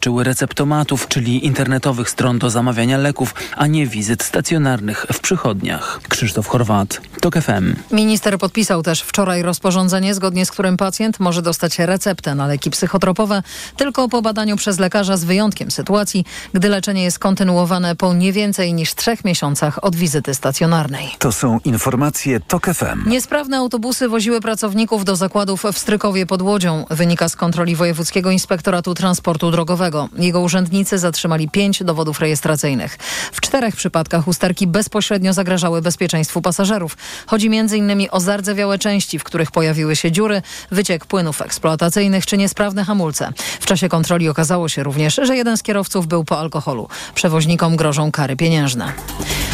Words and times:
Czyły 0.00 0.24
receptomatów, 0.24 1.08
czyli 1.08 1.46
internetowych 1.46 2.10
stron 2.10 2.38
do 2.38 2.50
zamawiania 2.50 2.98
leków, 2.98 3.34
a 3.56 3.66
nie 3.66 3.86
wizyt 3.86 4.22
stacjonarnych 4.22 5.06
w 5.12 5.20
przychodniach. 5.20 6.00
Krzysztof 6.08 6.46
Chorwat, 6.46 7.00
TOK 7.20 7.34
FM. 7.34 7.74
Minister 7.92 8.38
podpisał 8.38 8.82
też 8.82 9.02
wczoraj 9.02 9.42
rozporządzenie, 9.42 10.14
zgodnie 10.14 10.46
z 10.46 10.50
którym 10.50 10.76
pacjent 10.76 11.20
może 11.20 11.42
dostać 11.42 11.78
receptę 11.78 12.34
na 12.34 12.46
leki 12.46 12.70
psychotropowe 12.70 13.42
tylko 13.76 14.08
po 14.08 14.22
badaniu 14.22 14.56
przez 14.56 14.78
lekarza 14.78 15.16
z 15.16 15.24
wyjątkiem 15.24 15.70
sytuacji, 15.70 16.24
gdy 16.52 16.68
leczenie 16.68 17.02
jest 17.02 17.18
kontynuowane 17.18 17.96
po 17.96 18.14
nie 18.14 18.32
więcej 18.32 18.74
niż 18.74 18.94
trzech 18.94 19.24
miesiącach 19.24 19.84
od 19.84 19.96
wizyty 19.96 20.34
stacjonarnej. 20.34 21.08
To 21.18 21.32
są 21.32 21.58
informacje 21.64 22.40
TOK 22.40 22.66
FM. 22.66 23.08
Niesprawne 23.08 23.56
autobusy 23.56 24.08
woziły 24.08 24.40
pracowników 24.40 25.04
do 25.04 25.16
zakładów 25.16 25.62
w 25.72 25.78
Strykowie 25.78 26.26
pod 26.26 26.42
Łodzią, 26.42 26.84
wynika 26.90 27.28
z 27.28 27.36
kontroli 27.36 27.76
Wojewódzkiego 27.76 28.30
Inspektoratu 28.30 28.94
Transportu 28.94 29.50
Drogowego. 29.50 29.89
Jego 30.16 30.40
urzędnicy 30.40 30.98
zatrzymali 30.98 31.48
pięć 31.48 31.84
dowodów 31.84 32.20
rejestracyjnych. 32.20 32.98
W 33.32 33.40
czterech 33.40 33.76
przypadkach 33.76 34.28
usterki 34.28 34.66
bezpośrednio 34.66 35.32
zagrażały 35.32 35.82
bezpieczeństwu 35.82 36.42
pasażerów. 36.42 36.96
Chodzi 37.26 37.46
m.in. 37.46 38.08
o 38.10 38.20
zardzewiałe 38.20 38.78
części, 38.78 39.18
w 39.18 39.24
których 39.24 39.50
pojawiły 39.50 39.96
się 39.96 40.12
dziury, 40.12 40.42
wyciek 40.70 41.06
płynów 41.06 41.42
eksploatacyjnych 41.42 42.26
czy 42.26 42.38
niesprawne 42.38 42.84
hamulce. 42.84 43.32
W 43.60 43.66
czasie 43.66 43.88
kontroli 43.88 44.28
okazało 44.28 44.68
się 44.68 44.82
również, 44.82 45.20
że 45.22 45.36
jeden 45.36 45.56
z 45.56 45.62
kierowców 45.62 46.06
był 46.06 46.24
po 46.24 46.38
alkoholu. 46.38 46.88
Przewoźnikom 47.14 47.76
grożą 47.76 48.12
kary 48.12 48.36
pieniężne. 48.36 48.92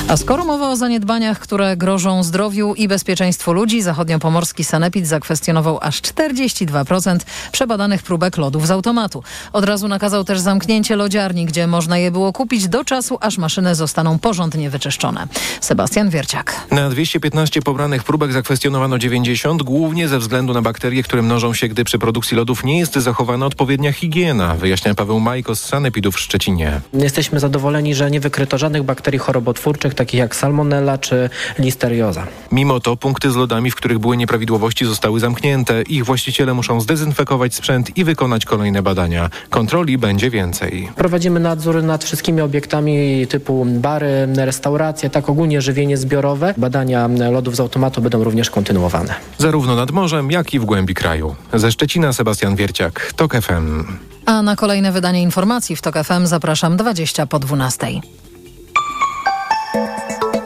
A 0.09 0.17
skoro 0.17 0.45
mowa 0.45 0.71
o 0.71 0.77
zaniedbaniach, 0.77 1.39
które 1.39 1.77
grożą 1.77 2.23
zdrowiu 2.23 2.75
i 2.75 2.89
bezpieczeństwu 2.89 3.53
ludzi, 3.53 3.83
zachodniopomorski 3.83 4.65
sanepid 4.65 5.07
zakwestionował 5.07 5.79
aż 5.83 6.03
42% 6.03 7.19
przebadanych 7.53 8.03
próbek 8.03 8.37
lodów 8.37 8.67
z 8.67 8.71
automatu. 8.71 9.23
Od 9.53 9.65
razu 9.65 9.89
nakazał 9.89 10.25
też 10.27 10.41
zamknięcie 10.41 10.97
lodziarni, 10.97 11.47
gdzie 11.47 11.67
można 11.67 11.99
je 11.99 12.11
było 12.11 12.33
kupić 12.33 12.69
do 12.69 12.85
czasu, 12.85 13.19
aż 13.21 13.39
maszyny 13.39 13.75
zostaną 13.75 14.19
porządnie 14.19 14.71
wyczyszczone. 14.71 15.27
Sebastian 15.61 16.11
Wierciak. 16.11 16.67
Na 16.71 16.91
215 16.91 17.63
pobranych 17.63 18.05
próbek 18.05 18.33
zakwestionowano 18.33 18.99
90, 18.99 19.63
głównie 19.63 20.09
ze 20.09 20.19
względu 20.19 20.55
na 20.55 20.63
bakterie, 20.63 21.03
które 21.03 21.23
mnożą 21.23 21.55
się, 21.55 21.69
gdy 21.69 21.85
przy 21.85 21.99
produkcji 21.99 22.37
lodów 22.37 22.65
nie 22.65 22.79
jest 22.79 22.95
zachowana 22.95 23.47
odpowiednia 23.47 23.93
higiena, 23.93 24.55
wyjaśnia 24.55 24.95
Paweł 24.95 25.21
Majko 25.21 25.57
z 25.57 25.61
Sanepidu 25.61 26.13
w 26.13 26.21
Szczecinie. 26.21 26.81
Jesteśmy 26.93 27.41
zadowoleni, 27.41 27.95
że 27.95 28.11
nie 28.11 28.21
wykryto 28.21 28.59
żadnych 28.59 28.83
bakterii 28.83 29.19
chorobotwórczych, 29.19 29.95
takich 29.95 30.21
jak 30.21 30.37
salmonella 30.37 30.99
czy 30.99 31.31
listerioza. 31.59 32.27
Mimo 32.53 32.81
to 32.81 32.97
punkty 32.97 33.31
z 33.31 33.37
lodami, 33.37 33.71
w 33.71 33.75
których 33.75 33.99
były 33.99 34.17
nieprawidłowości 34.17 34.85
zostały 34.85 35.21
zamknięte. 35.21 35.83
Ich 35.83 36.05
właściciele 36.05 36.55
muszą 36.55 36.81
zdezynfekować 36.81 37.55
sprzęt 37.55 37.97
i 37.97 38.05
wykonać 38.05 38.45
kolejne 38.45 38.83
badania. 38.83 39.31
Kontroli 39.51 39.99
będzie 39.99 40.16
więcej. 40.31 40.89
Prowadzimy 40.97 41.41
nadzór 41.41 41.83
nad 41.83 42.05
wszystkimi 42.05 42.41
obiektami 42.41 43.27
typu 43.27 43.65
bary, 43.65 44.29
restauracje, 44.37 45.11
tak 45.11 45.29
ogólnie 45.29 45.61
żywienie 45.61 45.97
zbiorowe. 45.97 46.55
Badania 46.57 47.09
lodów 47.31 47.57
z 47.57 47.61
automatu 47.61 48.03
będą 48.03 48.25
również 48.25 48.51
kontynuowane. 48.51 49.15
Zarówno 49.39 49.77
nad 49.77 49.91
morzem, 49.91 50.31
jak 50.31 50.55
i 50.55 50.59
w 50.59 50.65
głębi 50.65 50.95
kraju. 50.95 51.35
Ze 51.55 51.73
Szczecina 51.73 52.13
Sebastian 52.13 52.57
Wierciak, 52.57 53.13
TOK 53.17 53.35
FM. 53.35 53.85
A 54.27 54.43
na 54.43 54.57
kolejne 54.57 54.93
wydanie 54.93 55.23
informacji 55.23 55.77
w 55.77 55.83
TOK 55.83 55.95
FM 56.05 56.27
zapraszam 56.27 56.77
20 56.77 57.27
po 57.27 57.39
12. 57.39 57.87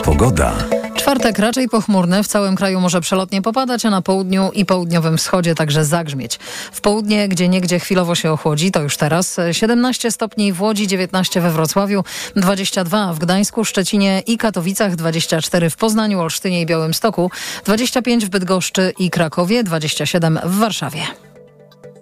Pogoda. 0.05 0.80
Czwartek 1.01 1.39
raczej 1.39 1.69
pochmurny, 1.69 2.23
w 2.23 2.27
całym 2.27 2.57
kraju 2.57 2.81
może 2.81 3.01
przelotnie 3.01 3.43
popadać, 3.43 3.87
a 3.87 3.91
na 3.91 4.03
południu 4.03 4.51
i 4.55 4.65
południowym 4.65 5.19
wschodzie 5.19 5.55
także 5.55 5.85
zagrzmieć. 5.85 6.39
W 6.73 6.81
południe, 6.81 7.29
gdzie 7.29 7.49
niegdzie 7.49 7.79
chwilowo 7.79 8.15
się 8.15 8.33
ochłodzi, 8.33 8.71
to 8.71 8.83
już 8.83 8.97
teraz 8.97 9.37
17 9.53 10.11
stopni 10.11 10.53
w 10.53 10.63
Łodzi, 10.63 10.87
19 10.87 11.41
we 11.41 11.51
Wrocławiu, 11.51 12.05
22 12.37 13.13
w 13.13 13.19
Gdańsku, 13.19 13.65
Szczecinie 13.65 14.23
i 14.27 14.39
Katowicach, 14.39 14.97
24 14.97 15.71
w 15.71 15.77
Poznaniu, 15.77 16.21
Olsztynie 16.21 16.61
i 16.61 16.67
Białymstoku, 16.67 17.31
25 17.65 18.27
w 18.27 18.29
Bydgoszczy 18.29 18.93
i 18.99 19.11
Krakowie, 19.11 19.65
27 19.65 20.39
w 20.45 20.59
Warszawie. 20.59 21.01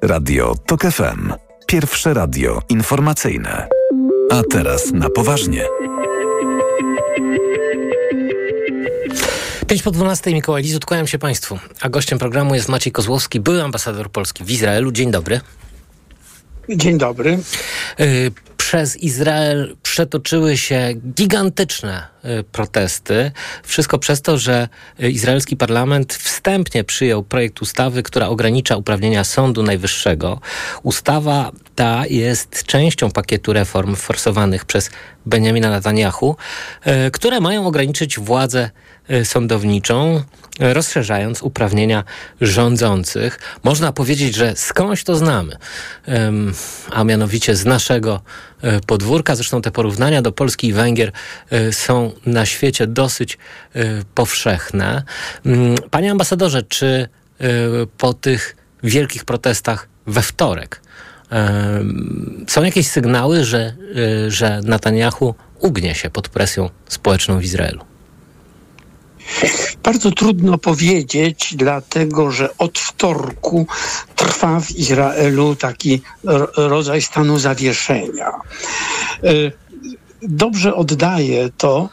Radio 0.03 0.55
TOK 0.67 0.83
FM. 0.83 1.33
Pierwsze 1.67 2.15
radio 2.15 2.63
informacyjne. 2.69 3.69
A 4.31 4.43
teraz 4.51 4.93
na 4.93 5.11
poważnie. 5.11 5.65
5 9.79 9.83
po 9.85 9.91
12 9.91 10.35
Mikołaj 10.35 10.63
Lizut, 10.63 10.85
kłaniam 10.87 11.07
się 11.07 11.19
Państwu. 11.19 11.59
A 11.81 11.89
gościem 11.89 12.19
programu 12.19 12.55
jest 12.55 12.69
Maciej 12.69 12.93
Kozłowski, 12.93 13.41
były 13.41 13.63
ambasador 13.63 14.11
Polski 14.11 14.45
w 14.45 14.51
Izraelu. 14.51 14.93
Dzień 14.93 15.11
dobry. 15.11 15.41
Dzień 16.69 16.99
dobry. 16.99 17.39
Y, 18.01 18.33
przez 18.57 18.97
Izrael 18.97 19.77
przetoczyły 19.83 20.57
się 20.57 20.95
gigantyczne 21.15 22.07
y, 22.25 22.45
protesty. 22.45 23.33
Wszystko 23.63 23.99
przez 23.99 24.23
to, 24.23 24.39
że 24.39 24.69
y, 25.03 25.11
izraelski 25.11 25.57
parlament 25.57 26.15
wstępnie 26.15 26.85
przyjął 26.85 27.23
projekt 27.23 27.63
ustawy, 27.63 28.03
która 28.03 28.29
ogranicza 28.29 28.77
uprawnienia 28.77 29.25
Sądu 29.25 29.63
Najwyższego. 29.63 30.41
Ustawa 30.83 31.53
ta 31.75 32.07
jest 32.07 32.65
częścią 32.65 33.11
pakietu 33.11 33.53
reform 33.53 33.97
forsowanych 33.97 34.65
przez 34.65 34.91
Benjamina 35.27 35.71
Netanyahu, 35.71 36.37
które 37.13 37.41
mają 37.41 37.67
ograniczyć 37.67 38.19
władzę 38.19 38.71
sądowniczą, 39.25 40.23
rozszerzając 40.61 41.43
uprawnienia 41.43 42.05
rządzących. 42.41 43.39
Można 43.65 43.93
powiedzieć, 43.93 44.35
że 44.35 44.57
skądś 44.57 45.05
to 45.05 45.17
znamy, 45.17 45.57
a 46.91 47.05
mianowicie 47.05 47.57
z 47.57 47.65
naszego 47.65 48.21
podwórka. 48.87 49.37
Zresztą 49.37 49.63
te 49.63 49.71
porównania 49.71 50.23
do 50.23 50.33
Polski 50.33 50.69
i 50.69 50.73
Węgier 50.73 51.13
są 51.71 52.13
na 52.27 52.47
świecie 52.47 52.87
dosyć 52.87 53.39
powszechne. 54.15 55.03
Panie 55.91 56.11
ambasadorze, 56.11 56.63
czy 56.63 57.09
po 57.99 58.15
tych 58.15 58.57
wielkich 58.83 59.25
protestach 59.25 59.89
we 60.07 60.23
wtorek 60.23 60.83
są 62.49 62.65
jakieś 62.65 62.89
sygnały, 62.89 63.45
że, 63.45 63.75
że 64.29 64.61
Netanyahu 64.65 65.35
ugnie 65.61 65.95
się 65.95 66.11
pod 66.11 66.29
presją 66.29 66.71
społeczną 66.89 67.39
w 67.39 67.45
Izraelu? 67.45 67.88
Bardzo 69.83 70.11
trudno 70.11 70.59
powiedzieć, 70.59 71.55
dlatego 71.57 72.31
że 72.31 72.59
od 72.59 72.79
wtorku 72.79 73.67
trwa 74.17 74.61
w 74.61 74.71
Izraelu 74.71 75.57
taki 75.57 76.03
rodzaj 76.57 77.03
stanu 77.03 77.39
zawieszenia. 77.39 78.33
Dobrze 80.23 80.75
oddaje 80.75 81.51
to 81.57 81.89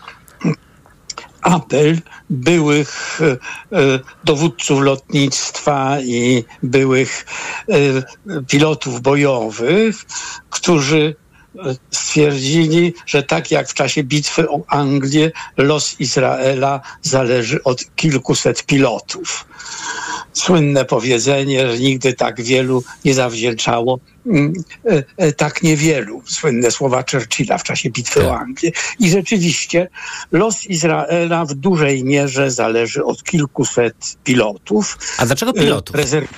apel 1.42 2.02
byłych 2.30 3.20
dowódców 4.24 4.82
lotnictwa 4.82 6.02
i 6.02 6.44
byłych 6.64 7.26
pilotów 8.48 9.02
bojowych, 9.02 9.96
którzy 10.50 11.16
stwierdzili, 11.92 12.94
że 13.06 13.24
tak 13.24 13.52
jak 13.52 13.70
w 13.70 13.74
czasie 13.74 14.04
bitwy 14.04 14.50
o 14.50 14.62
Anglię, 14.68 15.32
los 15.58 16.00
Izraela 16.00 16.82
zależy 17.02 17.64
od 17.64 17.96
kilkuset 17.96 18.64
pilotów. 18.64 19.46
Słynne 20.34 20.86
powiedzenie, 20.86 21.72
że 21.72 21.80
nigdy 21.80 22.14
tak 22.14 22.42
wielu 22.42 22.84
nie 23.06 23.14
zawdzięczało 23.14 24.00
tak 25.38 25.64
niewielu. 25.64 26.22
Słynne 26.26 26.72
słowa 26.72 27.04
Churchilla 27.12 27.58
w 27.58 27.64
czasie 27.64 27.90
bitwy 27.90 28.20
tak. 28.20 28.30
o 28.30 28.38
Anglię. 28.38 28.72
I 29.00 29.10
rzeczywiście 29.10 29.88
los 30.32 30.66
Izraela 30.66 31.46
w 31.46 31.54
dużej 31.54 32.04
mierze 32.04 32.52
zależy 32.52 33.04
od 33.06 33.24
kilkuset 33.24 34.18
pilotów. 34.24 34.98
A 35.18 35.26
dlaczego 35.26 35.54
pilotów? 35.54 35.96
Rezerw 35.96 36.30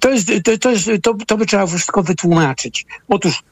to, 0.00 0.10
jest, 0.10 0.26
to, 0.44 0.58
to, 0.58 0.70
jest, 0.70 0.88
to, 1.02 1.14
to 1.26 1.36
by 1.36 1.46
trzeba 1.46 1.66
wszystko 1.66 2.02
wytłumaczyć. 2.02 2.86
Otóż 3.08 3.42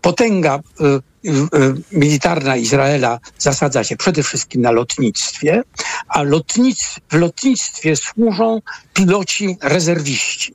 potęga 0.00 0.58
y, 0.58 0.84
y, 0.84 1.30
y, 1.30 1.74
militarna 1.92 2.56
Izraela 2.56 3.20
zasadza 3.38 3.84
się 3.84 3.96
przede 3.96 4.22
wszystkim 4.22 4.62
na 4.62 4.70
lotnictwie, 4.70 5.62
a 6.08 6.22
lotnic, 6.22 7.00
w 7.10 7.14
lotnictwie 7.14 7.96
służą 7.96 8.60
piloci 8.94 9.56
rezerwiści. 9.62 10.54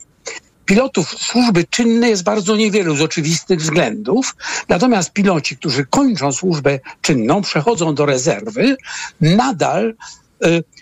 Pilotów 0.65 1.09
służby 1.09 1.63
czynnej 1.63 2.09
jest 2.09 2.23
bardzo 2.23 2.55
niewielu 2.55 2.95
z 2.95 3.01
oczywistych 3.01 3.59
względów, 3.59 4.35
natomiast 4.69 5.13
piloci, 5.13 5.57
którzy 5.57 5.85
kończą 5.85 6.31
służbę 6.31 6.79
czynną, 7.01 7.41
przechodzą 7.41 7.95
do 7.95 8.05
rezerwy, 8.05 8.77
nadal 9.21 9.93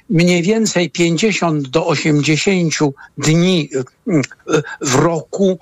mniej 0.10 0.42
więcej 0.44 0.90
50 0.90 1.68
do 1.68 1.88
80 1.88 2.74
dni 3.18 3.70
y, 3.74 4.12
y, 4.14 4.64
w 4.82 4.96
roku 4.96 5.60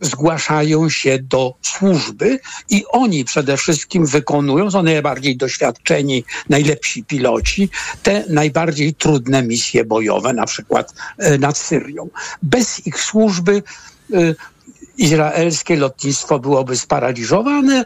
zgłaszają 0.00 0.90
się 0.90 1.18
do 1.18 1.54
służby 1.62 2.38
i 2.70 2.84
oni 2.90 3.24
przede 3.24 3.56
wszystkim 3.56 4.06
wykonują, 4.06 4.70
są 4.70 4.82
najbardziej 4.82 5.36
doświadczeni, 5.36 6.24
najlepsi 6.48 7.04
piloci, 7.04 7.68
te 8.02 8.24
najbardziej 8.28 8.94
trudne 8.94 9.42
misje 9.42 9.84
bojowe, 9.84 10.32
na 10.32 10.46
przykład 10.46 10.92
nad 11.38 11.58
Syrią. 11.58 12.08
Bez 12.42 12.86
ich 12.86 13.00
służby 13.00 13.62
izraelskie 14.98 15.76
lotnictwo 15.76 16.38
byłoby 16.38 16.76
sparaliżowane, 16.76 17.84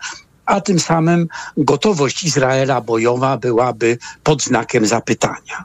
a 0.52 0.60
tym 0.60 0.78
samym 0.80 1.28
gotowość 1.56 2.24
Izraela 2.24 2.80
bojowa 2.80 3.36
byłaby 3.36 3.98
pod 4.22 4.42
znakiem 4.42 4.86
zapytania. 4.86 5.64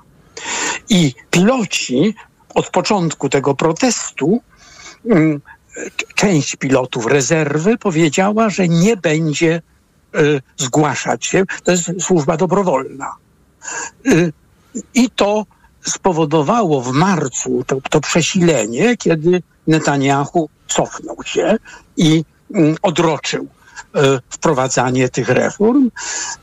I 0.90 1.14
piloci 1.32 2.16
od 2.56 2.70
początku 2.70 3.30
tego 3.30 3.56
protestu, 3.56 4.42
mm, 5.06 5.42
część 6.16 6.56
pilotów 6.56 7.06
rezerwy 7.06 7.78
powiedziała, 7.78 8.50
że 8.50 8.68
nie 8.68 8.98
będzie 8.98 9.62
y, 10.16 10.42
zgłaszać 10.58 11.26
się. 11.26 11.44
To 11.64 11.72
jest 11.72 11.92
służba 12.00 12.38
dobrowolna. 12.38 13.16
Y, 14.08 14.34
I 14.94 15.10
to 15.10 15.46
spowodowało 15.86 16.82
w 16.82 16.92
marcu 16.92 17.64
to, 17.68 17.78
to 17.90 18.00
przesilenie, 18.02 18.98
kiedy 18.98 19.44
Netanyahu 19.68 20.50
cofnął 20.68 21.18
się 21.24 21.58
i 21.98 22.24
mm, 22.54 22.76
odroczył 22.82 23.48
wprowadzanie 24.30 25.10
tych 25.10 25.30
reform, 25.30 25.90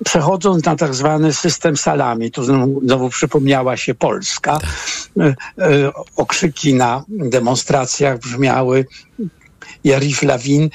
przechodząc 0.05 0.65
na 0.65 0.77
tak 0.77 0.95
zwany 0.95 1.33
system 1.33 1.77
salami. 1.77 2.31
Tu 2.31 2.45
znowu, 2.45 2.81
znowu 2.85 3.09
przypomniała 3.09 3.77
się 3.77 3.95
Polska. 3.95 4.59
Tak. 4.59 4.71
E, 5.21 5.35
e, 5.65 5.93
okrzyki 6.17 6.75
na 6.75 7.05
demonstracjach 7.09 8.19
brzmiały 8.19 8.87
Jarif 9.85 10.23
Lewin, 10.23 10.71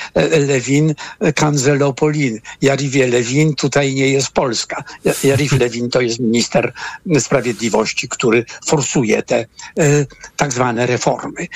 Lewin, 0.48 0.96
Kanzelopolin. 1.36 2.40
Jarifie 2.62 3.08
Lewin, 3.08 3.56
tutaj 3.56 3.94
nie 3.94 4.08
jest 4.10 4.32
Polska. 4.32 4.84
Jarif 5.24 5.52
Lewin 5.52 5.90
to 5.90 6.02
jest 6.02 6.20
minister 6.20 6.74
sprawiedliwości, 7.20 8.10
który 8.10 8.46
forsuje 8.66 9.24
te 9.24 9.46
tak 10.36 10.54
zwane 10.54 10.86
reformy. 10.86 11.48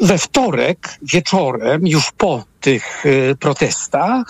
We 0.00 0.18
wtorek 0.18 0.98
wieczorem, 1.02 1.86
już 1.86 2.12
po 2.12 2.44
tych 2.60 3.06
y, 3.06 3.36
protestach, 3.40 4.26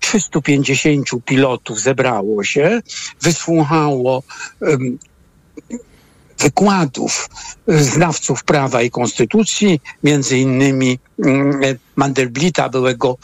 350 0.00 1.12
y, 1.12 1.20
pilotów 1.20 1.80
zebrało 1.80 2.44
się, 2.44 2.82
wysłuchało 3.22 4.22
wykładów 6.38 7.28
znawców 7.66 8.44
prawa 8.44 8.82
i 8.82 8.90
konstytucji, 8.90 9.80
między 10.02 10.38
innymi 10.38 10.98
Mandelblita, 11.96 12.68
byłego 12.68 13.16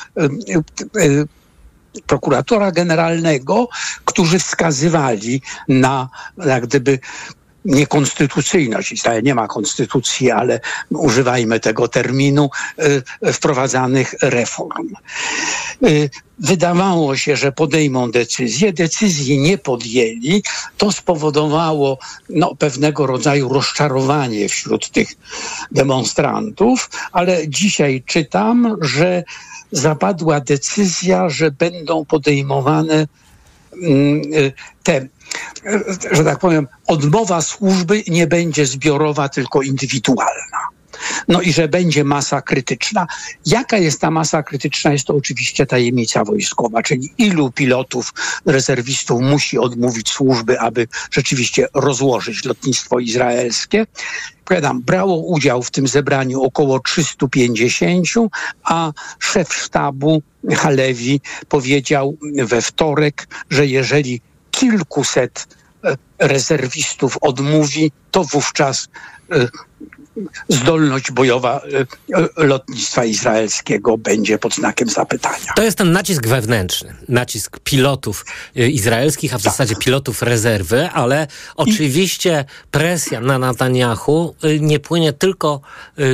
prokuratora 2.06 2.72
generalnego, 2.72 3.68
którzy 4.04 4.38
wskazywali 4.38 5.42
na 5.68 6.08
jak 6.46 6.66
gdyby 6.66 6.98
niekonstytucyjność. 7.68 8.92
Izrael 8.92 9.22
nie 9.22 9.34
ma 9.34 9.46
konstytucji, 9.46 10.30
ale 10.30 10.60
używajmy 10.90 11.60
tego 11.60 11.88
terminu 11.88 12.50
y, 13.24 13.32
wprowadzanych 13.32 14.14
reform. 14.22 14.88
Y, 15.86 16.10
wydawało 16.38 17.16
się, 17.16 17.36
że 17.36 17.52
podejmą 17.52 18.10
decyzję, 18.10 18.72
decyzji 18.72 19.38
nie 19.38 19.58
podjęli. 19.58 20.42
To 20.76 20.92
spowodowało 20.92 21.98
no, 22.28 22.54
pewnego 22.54 23.06
rodzaju 23.06 23.48
rozczarowanie 23.48 24.48
wśród 24.48 24.90
tych 24.90 25.08
demonstrantów, 25.72 26.90
ale 27.12 27.48
dzisiaj 27.48 28.02
czytam, 28.06 28.76
że 28.80 29.24
zapadła 29.72 30.40
decyzja, 30.40 31.28
że 31.28 31.50
będą 31.50 32.04
podejmowane 32.04 33.06
te 34.82 35.08
że 36.12 36.24
tak 36.24 36.38
powiem, 36.38 36.68
odmowa 36.86 37.40
służby 37.40 38.02
nie 38.08 38.26
będzie 38.26 38.66
zbiorowa, 38.66 39.28
tylko 39.28 39.62
indywidualna. 39.62 40.67
No 41.28 41.40
i 41.40 41.52
że 41.52 41.68
będzie 41.68 42.04
masa 42.04 42.42
krytyczna. 42.42 43.06
Jaka 43.46 43.78
jest 43.78 44.00
ta 44.00 44.10
masa 44.10 44.42
krytyczna? 44.42 44.92
Jest 44.92 45.06
to 45.06 45.14
oczywiście 45.14 45.66
tajemnica 45.66 46.24
wojskowa, 46.24 46.82
czyli 46.82 47.12
ilu 47.18 47.52
pilotów, 47.52 48.12
rezerwistów 48.46 49.20
musi 49.20 49.58
odmówić 49.58 50.10
służby, 50.10 50.60
aby 50.60 50.88
rzeczywiście 51.10 51.66
rozłożyć 51.74 52.44
lotnictwo 52.44 52.98
izraelskie. 52.98 53.86
Powiadam, 54.44 54.82
brało 54.82 55.16
udział 55.16 55.62
w 55.62 55.70
tym 55.70 55.88
zebraniu 55.88 56.42
około 56.42 56.80
350, 56.80 58.06
a 58.64 58.92
szef 59.18 59.54
sztabu 59.54 60.22
Halewi 60.56 61.20
powiedział 61.48 62.16
we 62.44 62.62
wtorek, 62.62 63.28
że 63.50 63.66
jeżeli 63.66 64.20
kilkuset 64.50 65.46
e, 65.84 65.96
rezerwistów 66.18 67.18
odmówi, 67.20 67.92
to 68.10 68.24
wówczas 68.24 68.88
e, 69.32 69.48
zdolność 70.48 71.10
bojowa 71.10 71.60
e, 72.16 72.44
lotnictwa 72.44 73.04
izraelskiego 73.04 73.98
będzie 73.98 74.38
pod 74.38 74.54
znakiem 74.54 74.88
zapytania. 74.88 75.52
To 75.56 75.62
jest 75.62 75.78
ten 75.78 75.92
nacisk 75.92 76.26
wewnętrzny, 76.26 76.94
nacisk 77.08 77.58
pilotów 77.60 78.24
izraelskich, 78.54 79.34
a 79.34 79.38
w 79.38 79.42
tak. 79.42 79.52
zasadzie 79.52 79.76
pilotów 79.76 80.22
rezerwy, 80.22 80.88
ale 80.90 81.26
oczywiście 81.56 82.44
I... 82.48 82.68
presja 82.70 83.20
na 83.20 83.38
Netanyahu 83.38 84.34
nie 84.60 84.80
płynie 84.80 85.12
tylko 85.12 85.60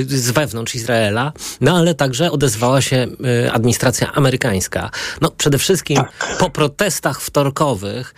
z 0.06 0.30
wewnątrz 0.30 0.74
Izraela, 0.74 1.32
no 1.60 1.76
ale 1.76 1.94
także 1.94 2.30
odezwała 2.30 2.80
się 2.80 3.06
administracja 3.52 4.12
amerykańska. 4.12 4.90
No 5.20 5.30
przede 5.30 5.58
wszystkim 5.58 5.96
tak. 5.96 6.36
po 6.38 6.50
protestach 6.50 7.20
wtorkowych 7.20 8.14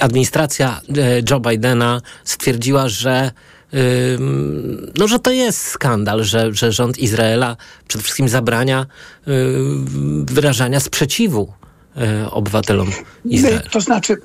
administracja 0.00 0.80
Joe 1.30 1.40
Bidena 1.40 2.00
stwierdziła, 2.24 2.88
że 2.88 3.30
no, 4.98 5.08
że 5.08 5.18
to 5.18 5.30
jest 5.30 5.66
skandal, 5.66 6.24
że, 6.24 6.54
że 6.54 6.72
rząd 6.72 6.98
Izraela 6.98 7.56
przede 7.88 8.02
wszystkim 8.02 8.28
zabrania 8.28 8.86
wyrażania 10.24 10.80
sprzeciwu 10.80 11.52
obywatelom 12.30 12.90
Izraela. 13.24 13.60
To 13.70 13.80
znaczy, 13.80 14.16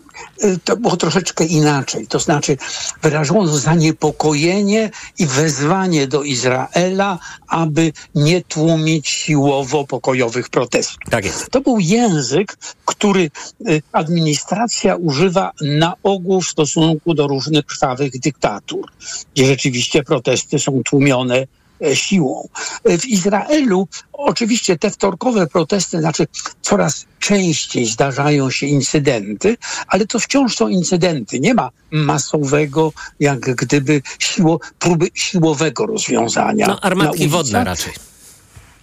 e, 0.41 0.57
to 0.63 0.77
było 0.77 0.97
troszeczkę 0.97 1.45
inaczej. 1.45 2.07
To 2.07 2.19
znaczy, 2.19 2.57
wyrażono 3.01 3.57
zaniepokojenie 3.57 4.91
i 5.19 5.25
wezwanie 5.25 6.07
do 6.07 6.23
Izraela, 6.23 7.19
aby 7.47 7.91
nie 8.15 8.41
tłumić 8.41 9.09
siłowo 9.09 9.85
pokojowych 9.85 10.49
protestów. 10.49 10.97
Tak 11.09 11.25
jest. 11.25 11.49
To 11.51 11.61
był 11.61 11.79
język, 11.79 12.57
który 12.85 13.23
e, 13.23 13.79
administracja 13.91 14.95
używa 14.95 15.51
na 15.61 15.93
ogół 16.03 16.41
w 16.41 16.47
stosunku 16.47 17.13
do 17.13 17.27
różnych 17.27 17.65
krwawych 17.65 18.19
dyktatur, 18.19 18.91
gdzie 19.33 19.45
rzeczywiście 19.45 20.03
protesty 20.03 20.59
są 20.59 20.81
tłumione 20.85 21.19
E, 21.39 21.47
siłą. 21.93 22.47
E, 22.83 22.97
w 22.97 23.05
Izraelu 23.05 23.87
oczywiście 24.13 24.77
te 24.77 24.89
wtorkowe 24.89 25.47
protesty, 25.47 25.99
znaczy 25.99 26.27
coraz 26.61 27.05
częściej 27.19 27.85
zdarzają 27.85 28.51
się 28.51 28.65
incydenty, 28.65 29.57
ale 29.87 30.05
to 30.05 30.19
wciąż 30.19 30.55
są 30.55 30.67
incydenty. 30.67 31.39
Nie 31.39 31.53
ma 31.53 31.69
masowego, 31.91 32.93
jak 33.19 33.39
gdyby 33.39 34.01
siło, 34.19 34.59
próby 34.79 35.07
siłowego 35.13 35.85
rozwiązania. 35.85 36.67
No, 36.67 36.79
armatki 36.79 37.27
wodne 37.27 37.63
raczej 37.63 38.08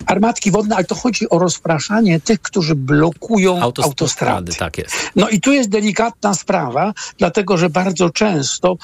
armatki 0.07 0.51
wodne, 0.51 0.77
ale 0.77 0.85
to 0.85 0.95
chodzi 0.95 1.29
o 1.29 1.39
rozpraszanie 1.39 2.21
tych, 2.21 2.43
którzy 2.43 2.75
blokują 2.75 3.61
autostrady. 3.63 3.89
autostrady. 3.89 4.55
Tak 4.55 4.79
jest. 4.79 4.95
No 5.17 5.29
i 5.29 5.41
tu 5.41 5.53
jest 5.53 5.69
delikatna 5.69 6.35
sprawa, 6.35 6.93
dlatego 7.19 7.57
że 7.57 7.71
bardzo 7.71 8.11
często 8.11 8.77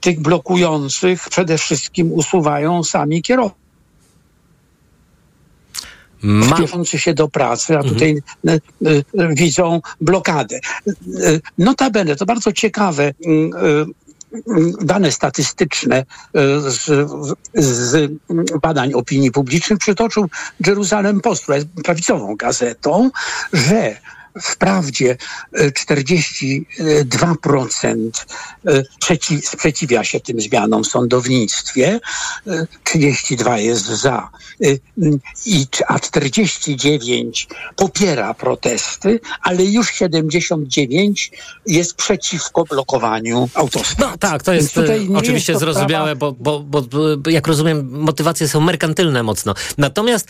tych 0.00 0.20
blokujących 0.20 1.28
przede 1.28 1.58
wszystkim 1.58 2.12
usuwają 2.12 2.84
sami 2.84 3.22
kierowcy. 3.22 3.66
Ma... 6.22 6.56
Się 6.84 7.14
do 7.14 7.28
pracy, 7.28 7.78
a 7.78 7.82
tutaj 7.82 8.16
mhm. 8.44 9.34
widzą 9.34 9.80
blokadę. 10.00 10.60
Notabene, 11.58 12.16
to 12.16 12.26
bardzo 12.26 12.52
ciekawe 12.52 13.12
dane 14.80 15.12
statystyczne 15.12 15.96
e, 15.96 16.04
z, 16.70 17.10
z, 17.54 18.12
badań 18.62 18.94
opinii 18.94 19.30
publicznych 19.30 19.78
przytoczył 19.78 20.28
Jerusalem 20.66 21.20
Post, 21.20 21.42
która 21.42 21.56
jest 21.56 21.68
prawicową 21.84 22.36
gazetą, 22.36 23.10
że 23.52 23.96
Wprawdzie 24.42 25.16
42% 25.54 28.10
e, 28.66 28.72
e, 28.72 28.82
przeciw, 29.00 29.48
sprzeciwia 29.48 30.04
się 30.04 30.20
tym 30.20 30.40
zmianom 30.40 30.84
w 30.84 30.86
sądownictwie, 30.86 32.00
32 32.84 33.58
jest 33.58 33.86
za, 33.86 34.30
i, 35.46 35.66
a 35.88 35.98
49 35.98 37.48
popiera 37.76 38.34
protesty, 38.34 39.20
ale 39.42 39.64
już 39.64 39.90
79 39.90 41.30
jest 41.66 41.94
przeciwko 41.94 42.64
blokowaniu 42.64 43.48
autostrad. 43.54 43.98
No 43.98 44.18
tak, 44.18 44.42
to 44.42 44.52
jest 44.52 44.80
oczywiście 45.16 45.52
jest 45.52 45.60
zrozumiałe, 45.60 46.16
bo, 46.16 46.32
bo, 46.32 46.60
bo, 46.60 46.82
bo, 46.82 47.30
jak 47.30 47.46
rozumiem 47.46 47.90
motywacje 47.90 48.48
są 48.48 48.60
merkantylne 48.60 49.22
mocno. 49.22 49.54
Natomiast, 49.78 50.28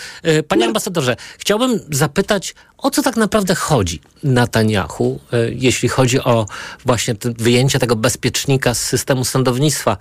panie 0.49 0.61
no. 0.61 0.67
ambasadorze, 0.67 1.17
chciałbym 1.39 1.81
zapytać, 1.91 2.55
o 2.79 2.91
co 2.91 3.03
tak 3.03 3.17
naprawdę 3.17 3.55
chodzi? 3.55 3.96
Widzi 3.97 4.17
Netanyahu, 4.25 5.21
e, 5.33 5.51
jeśli 5.51 5.89
chodzi 5.89 6.21
o 6.21 6.47
właśnie 6.85 7.15
wyjęcie 7.23 7.79
tego 7.79 7.97
bezpiecznika 7.97 8.75
z 8.75 8.81
systemu 8.81 9.25
sądownictwa 9.25 9.93
e, 9.93 9.97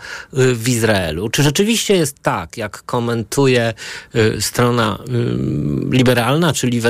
w 0.53 0.69
Izraelu? 0.69 1.29
Czy 1.29 1.43
rzeczywiście 1.43 1.95
jest 1.95 2.19
tak, 2.21 2.57
jak 2.57 2.83
komentuje 2.83 3.73
e, 4.13 4.41
strona 4.41 4.99
liberalna, 5.91 6.53
czyli 6.53 6.81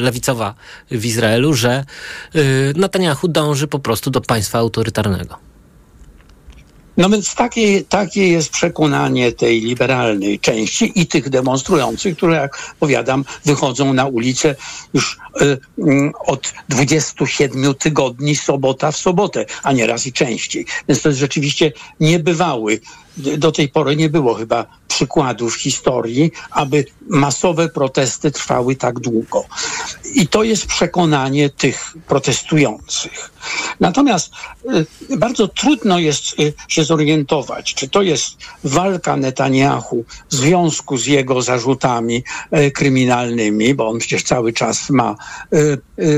lewicowa 0.00 0.54
w 0.90 1.04
Izraelu, 1.04 1.54
że 1.54 1.84
Netanyahu 2.76 3.28
dąży 3.28 3.66
po 3.66 3.78
prostu 3.78 4.10
do 4.10 4.20
państwa 4.20 4.58
autorytarnego? 4.58 5.53
No 6.96 7.10
więc 7.10 7.34
takie, 7.34 7.84
takie 7.84 8.28
jest 8.28 8.50
przekonanie 8.50 9.32
tej 9.32 9.60
liberalnej 9.60 10.40
części 10.40 11.00
i 11.00 11.06
tych 11.06 11.28
demonstrujących, 11.28 12.16
które, 12.16 12.36
jak 12.36 12.74
powiadam, 12.80 13.24
wychodzą 13.44 13.94
na 13.94 14.06
ulicę 14.06 14.54
już 14.94 15.18
y, 15.40 15.44
y, 15.44 15.58
od 16.26 16.52
27 16.68 17.74
tygodni, 17.74 18.36
sobota 18.36 18.92
w 18.92 18.96
sobotę, 18.96 19.46
a 19.62 19.72
nieraz 19.72 20.06
i 20.06 20.12
częściej. 20.12 20.66
Więc 20.88 21.02
to 21.02 21.08
jest 21.08 21.18
rzeczywiście 21.20 21.72
niebywały 22.00 22.80
do 23.16 23.52
tej 23.52 23.68
pory 23.68 23.96
nie 23.96 24.08
było 24.08 24.34
chyba 24.34 24.66
przykładu 24.94 25.50
w 25.50 25.56
historii, 25.56 26.30
aby 26.50 26.84
masowe 27.08 27.68
protesty 27.68 28.30
trwały 28.30 28.76
tak 28.76 29.00
długo. 29.00 29.44
I 30.14 30.28
to 30.28 30.42
jest 30.42 30.66
przekonanie 30.66 31.50
tych 31.50 31.94
protestujących. 32.06 33.30
Natomiast 33.80 34.32
y, 35.10 35.16
bardzo 35.16 35.48
trudno 35.48 35.98
jest 35.98 36.40
y, 36.40 36.52
się 36.68 36.84
zorientować, 36.84 37.74
czy 37.74 37.88
to 37.88 38.02
jest 38.02 38.36
walka 38.64 39.16
Netanyahu 39.16 40.04
w 40.30 40.34
związku 40.34 40.96
z 40.96 41.06
jego 41.06 41.42
zarzutami 41.42 42.24
y, 42.56 42.70
kryminalnymi, 42.70 43.74
bo 43.74 43.88
on 43.88 43.98
przecież 43.98 44.22
cały 44.22 44.52
czas 44.52 44.90
ma 44.90 45.16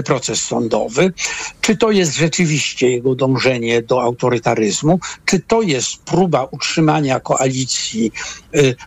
proces 0.04 0.42
sądowy, 0.42 1.12
czy 1.60 1.76
to 1.76 1.90
jest 1.90 2.14
rzeczywiście 2.16 2.90
jego 2.90 3.14
dążenie 3.14 3.82
do 3.82 4.02
autorytaryzmu, 4.02 5.00
czy 5.24 5.40
to 5.40 5.62
jest 5.62 5.96
próba 5.96 6.44
utrzymania 6.44 7.20
koalicji 7.20 8.12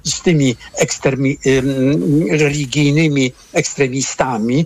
z 0.03 0.21
tymi 0.21 0.55
ekstremi- 0.83 1.38
religijnymi 2.29 3.31
ekstremistami, 3.53 4.65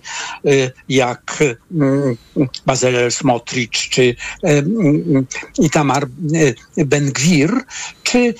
jak 0.89 1.43
Bazel 2.65 3.11
Smotri, 3.11 3.69
czy 3.69 4.15
Itamar 5.59 6.07
Ben-Gwir, 6.77 7.51
czy 8.03 8.33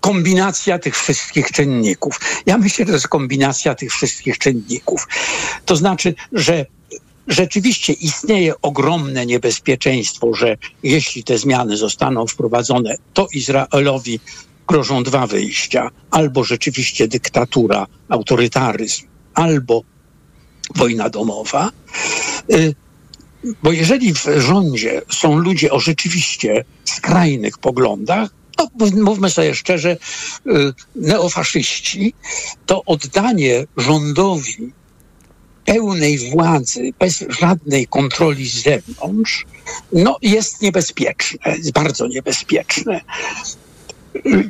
kombinacja 0.00 0.78
tych 0.78 0.96
wszystkich 0.96 1.50
czynników. 1.50 2.20
Ja 2.46 2.58
myślę, 2.58 2.84
że 2.84 2.86
to 2.86 2.92
jest 2.92 3.08
kombinacja 3.08 3.74
tych 3.74 3.92
wszystkich 3.92 4.38
czynników. 4.38 5.08
To 5.64 5.76
znaczy, 5.76 6.14
że 6.32 6.66
rzeczywiście 7.26 7.92
istnieje 7.92 8.60
ogromne 8.62 9.26
niebezpieczeństwo, 9.26 10.34
że 10.34 10.56
jeśli 10.82 11.24
te 11.24 11.38
zmiany 11.38 11.76
zostaną 11.76 12.26
wprowadzone, 12.26 12.96
to 13.14 13.26
Izraelowi 13.32 14.20
grożą 14.68 15.02
dwa 15.02 15.26
wyjścia. 15.26 15.90
Albo 16.10 16.44
rzeczywiście 16.44 17.08
dyktatura, 17.08 17.86
autorytaryzm, 18.08 19.06
albo 19.34 19.82
wojna 20.74 21.10
domowa. 21.10 21.70
Y, 22.52 22.74
bo 23.62 23.72
jeżeli 23.72 24.14
w 24.14 24.24
rządzie 24.36 25.02
są 25.10 25.38
ludzie 25.38 25.70
o 25.72 25.80
rzeczywiście 25.80 26.64
skrajnych 26.84 27.58
poglądach, 27.58 28.30
to 28.56 28.68
mówmy 28.94 29.30
sobie 29.30 29.54
szczerze, 29.54 29.96
y, 30.46 30.72
neofaszyści, 30.94 32.14
to 32.66 32.82
oddanie 32.84 33.66
rządowi 33.76 34.72
pełnej 35.64 36.30
władzy, 36.30 36.92
bez 36.98 37.24
żadnej 37.28 37.86
kontroli 37.86 38.48
z 38.48 38.62
zewnątrz, 38.62 39.44
no 39.92 40.16
jest 40.22 40.62
niebezpieczne, 40.62 41.56
jest 41.56 41.72
bardzo 41.72 42.06
niebezpieczne. 42.06 43.00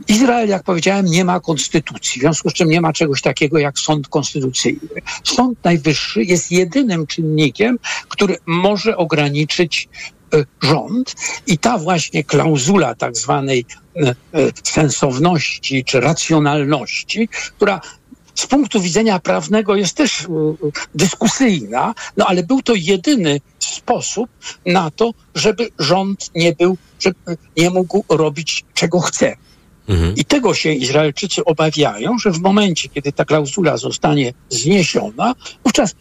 Izrael, 0.08 0.48
jak 0.48 0.62
powiedziałem, 0.62 1.06
nie 1.06 1.24
ma 1.24 1.40
konstytucji, 1.40 2.20
w 2.20 2.22
związku 2.22 2.50
z 2.50 2.52
czym 2.52 2.68
nie 2.68 2.80
ma 2.80 2.92
czegoś 2.92 3.22
takiego 3.22 3.58
jak 3.58 3.78
sąd 3.78 4.08
konstytucyjny. 4.08 4.88
Sąd 5.24 5.64
Najwyższy 5.64 6.24
jest 6.24 6.52
jedynym 6.52 7.06
czynnikiem, 7.06 7.78
który 8.08 8.36
może 8.46 8.96
ograniczyć 8.96 9.88
e, 10.34 10.44
rząd 10.62 11.14
i 11.46 11.58
ta 11.58 11.78
właśnie 11.78 12.24
klauzula 12.24 12.94
tak 12.94 13.16
zwanej 13.16 13.64
e, 13.96 14.08
e, 14.08 14.14
sensowności 14.62 15.84
czy 15.84 16.00
racjonalności, 16.00 17.28
która 17.56 17.80
z 18.34 18.46
punktu 18.46 18.80
widzenia 18.80 19.18
prawnego 19.18 19.76
jest 19.76 19.96
też 19.96 20.26
dyskusyjna, 20.94 21.94
no 22.16 22.26
ale 22.26 22.42
był 22.42 22.62
to 22.62 22.74
jedyny 22.74 23.40
sposób 23.58 24.30
na 24.66 24.90
to, 24.90 25.10
żeby 25.34 25.68
rząd 25.78 26.30
nie 26.34 26.52
był, 26.52 26.76
żeby 27.00 27.36
nie 27.56 27.70
mógł 27.70 28.04
robić 28.08 28.64
czego 28.74 29.00
chce. 29.00 29.36
Mhm. 29.88 30.14
I 30.16 30.24
tego 30.24 30.54
się 30.54 30.72
Izraelczycy 30.72 31.44
obawiają, 31.44 32.18
że 32.18 32.30
w 32.30 32.40
momencie, 32.40 32.88
kiedy 32.88 33.12
ta 33.12 33.24
klauzula 33.24 33.76
zostanie 33.76 34.32
zniesiona, 34.50 35.34
wówczas 35.64 35.94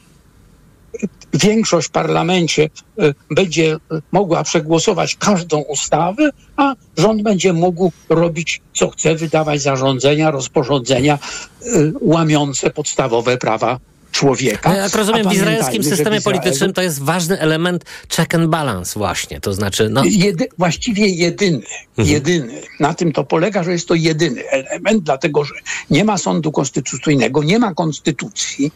większość 1.33 1.87
w 1.87 1.91
parlamencie 1.91 2.69
e, 2.99 3.13
będzie 3.31 3.77
mogła 4.11 4.43
przegłosować 4.43 5.15
każdą 5.15 5.61
ustawę, 5.61 6.29
a 6.57 6.75
rząd 6.97 7.21
będzie 7.21 7.53
mógł 7.53 7.91
robić 8.09 8.61
co 8.73 8.89
chce, 8.89 9.15
wydawać 9.15 9.61
zarządzenia, 9.61 10.31
rozporządzenia 10.31 11.13
e, 11.15 11.67
łamiące 12.01 12.69
podstawowe 12.69 13.37
prawa 13.37 13.79
człowieka. 14.15 14.69
No, 14.69 14.75
jak 14.75 14.95
rozumiem, 14.95 15.29
w 15.29 15.33
izraelskim 15.33 15.83
systemie 15.83 16.21
politycznym 16.21 16.73
to 16.73 16.81
jest 16.81 17.03
ważny 17.03 17.39
element 17.39 17.85
check 18.15 18.35
and 18.35 18.49
balance 18.49 18.99
właśnie, 18.99 19.41
to 19.41 19.53
znaczy... 19.53 19.89
No... 19.89 20.03
Jedy, 20.05 20.47
właściwie 20.57 21.07
jedyny, 21.07 21.61
mhm. 21.97 22.07
jedyny. 22.07 22.61
Na 22.79 22.93
tym 22.93 23.11
to 23.11 23.23
polega, 23.23 23.63
że 23.63 23.71
jest 23.71 23.87
to 23.87 23.95
jedyny 23.95 24.49
element, 24.49 25.03
dlatego 25.03 25.43
że 25.43 25.53
nie 25.89 26.03
ma 26.03 26.17
sądu 26.17 26.51
konstytucyjnego, 26.51 27.43
nie 27.43 27.59
ma 27.59 27.73
konstytucji, 27.73 28.71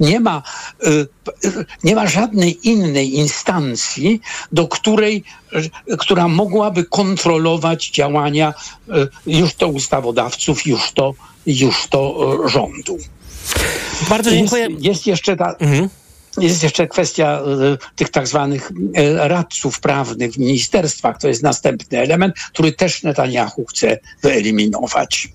nie 0.00 0.20
ma, 0.20 0.42
y, 0.86 1.06
nie 1.84 1.94
ma 1.94 2.06
żadnej 2.06 2.68
innej 2.68 3.14
instancji, 3.14 4.20
do 4.52 4.68
której, 4.68 5.24
która 5.98 6.28
mogłaby 6.28 6.84
kontrolować 6.84 7.90
działania 7.90 8.54
y, 8.88 8.92
już 9.26 9.54
to 9.54 9.68
ustawodawców, 9.68 10.66
już 10.66 10.92
to, 10.92 11.14
już 11.46 11.86
to 11.86 12.00
y, 12.46 12.48
rządu. 12.48 12.98
Bardzo 14.08 14.30
dziękuję. 14.30 14.68
Jest, 14.70 14.84
jest 14.84 15.06
jeszcze 15.06 15.36
ta... 15.36 15.54
Mhm. 15.58 15.88
Jest 16.38 16.62
jeszcze 16.62 16.88
kwestia 16.88 17.42
y, 17.74 17.96
tych 17.96 18.08
tak 18.08 18.28
zwanych 18.28 18.70
y, 18.70 19.28
radców 19.28 19.80
prawnych 19.80 20.32
w 20.32 20.38
ministerstwach. 20.38 21.18
To 21.18 21.28
jest 21.28 21.42
następny 21.42 21.98
element, 21.98 22.34
który 22.52 22.72
też 22.72 23.02
Netanyahu 23.02 23.64
chce 23.64 23.98
wyeliminować. 24.22 25.28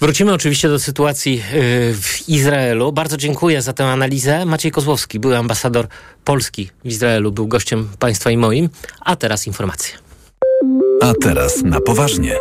Wrócimy 0.00 0.32
oczywiście 0.32 0.68
do 0.68 0.78
sytuacji 0.78 1.34
y, 1.34 1.94
w 1.94 2.28
Izraelu. 2.28 2.92
Bardzo 2.92 3.16
dziękuję 3.16 3.62
za 3.62 3.72
tę 3.72 3.84
analizę. 3.84 4.46
Maciej 4.46 4.72
Kozłowski, 4.72 5.20
były 5.20 5.36
ambasador 5.36 5.86
Polski 6.24 6.70
w 6.84 6.88
Izraelu, 6.88 7.32
był 7.32 7.48
gościem 7.48 7.88
państwa 7.98 8.30
i 8.30 8.36
moim. 8.36 8.68
A 9.00 9.16
teraz 9.16 9.46
informacje. 9.46 9.94
A 11.02 11.12
teraz 11.22 11.62
na 11.62 11.80
poważnie. 11.80 12.36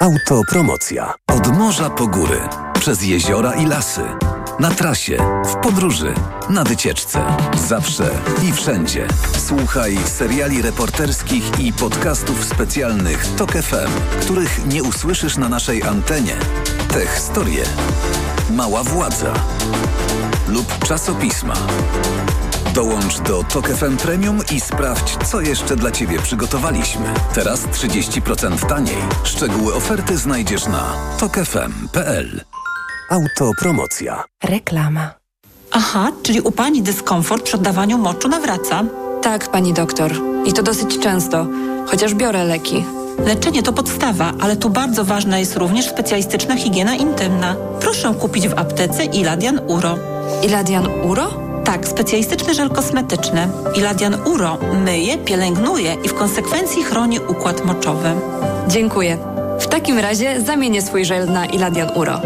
Autopromocja. 0.00 1.14
Od 1.26 1.58
morza 1.58 1.90
po 1.90 2.06
góry, 2.06 2.40
przez 2.80 3.02
jeziora 3.02 3.54
i 3.54 3.66
lasy. 3.66 4.00
Na 4.58 4.70
trasie, 4.70 5.18
w 5.44 5.54
podróży, 5.54 6.14
na 6.50 6.64
wycieczce. 6.64 7.22
Zawsze 7.68 8.10
i 8.48 8.52
wszędzie. 8.52 9.08
Słuchaj 9.46 9.98
seriali 10.04 10.62
reporterskich 10.62 11.60
i 11.60 11.72
podcastów 11.72 12.44
specjalnych 12.44 13.26
TOK 13.36 13.52
FM, 13.52 14.20
których 14.20 14.66
nie 14.66 14.82
usłyszysz 14.82 15.36
na 15.36 15.48
naszej 15.48 15.82
antenie. 15.82 16.36
Te 16.92 17.06
historie. 17.06 17.64
Mała 18.50 18.82
władza. 18.82 19.32
Lub 20.48 20.78
czasopisma. 20.88 21.54
Dołącz 22.74 23.20
do 23.20 23.44
Tok 23.44 23.68
FM 23.68 23.96
Premium 23.96 24.38
i 24.52 24.60
sprawdź, 24.60 25.16
co 25.30 25.40
jeszcze 25.40 25.76
dla 25.76 25.90
Ciebie 25.90 26.18
przygotowaliśmy. 26.18 27.06
Teraz 27.34 27.60
30% 27.66 28.66
taniej. 28.68 28.96
Szczegóły 29.24 29.74
oferty 29.74 30.16
znajdziesz 30.16 30.66
na 30.66 30.92
tokefm.pl. 31.18 32.40
Autopromocja. 33.10 34.24
Reklama. 34.44 35.10
Aha, 35.70 36.12
czyli 36.22 36.40
u 36.40 36.52
Pani 36.52 36.82
dyskomfort 36.82 37.42
przy 37.42 37.56
oddawaniu 37.56 37.98
moczu 37.98 38.28
nawraca? 38.28 38.84
Tak, 39.22 39.48
Pani 39.48 39.72
doktor. 39.72 40.12
I 40.46 40.52
to 40.52 40.62
dosyć 40.62 40.98
często, 40.98 41.46
chociaż 41.86 42.14
biorę 42.14 42.44
leki. 42.44 42.84
Leczenie 43.26 43.62
to 43.62 43.72
podstawa, 43.72 44.32
ale 44.40 44.56
tu 44.56 44.70
bardzo 44.70 45.04
ważna 45.04 45.38
jest 45.38 45.56
również 45.56 45.86
specjalistyczna 45.88 46.56
higiena 46.56 46.94
intymna. 46.94 47.56
Proszę 47.80 48.14
kupić 48.20 48.48
w 48.48 48.58
aptece 48.58 49.04
Iladian 49.04 49.60
Uro. 49.66 49.98
Iladian 50.42 50.86
Uro? 50.86 51.49
Tak, 51.64 51.88
specjalistyczny 51.88 52.54
żel 52.54 52.70
kosmetyczny. 52.70 53.48
Iladian 53.74 54.14
Uro 54.24 54.58
myje, 54.84 55.18
pielęgnuje 55.18 55.96
i 56.04 56.08
w 56.08 56.14
konsekwencji 56.14 56.82
chroni 56.82 57.18
układ 57.28 57.64
moczowy. 57.64 58.14
Dziękuję. 58.68 59.18
W 59.60 59.66
takim 59.66 59.98
razie 59.98 60.40
zamienię 60.40 60.82
swój 60.82 61.04
żel 61.04 61.32
na 61.32 61.46
Iladian 61.46 61.90
Uro. 61.96 62.20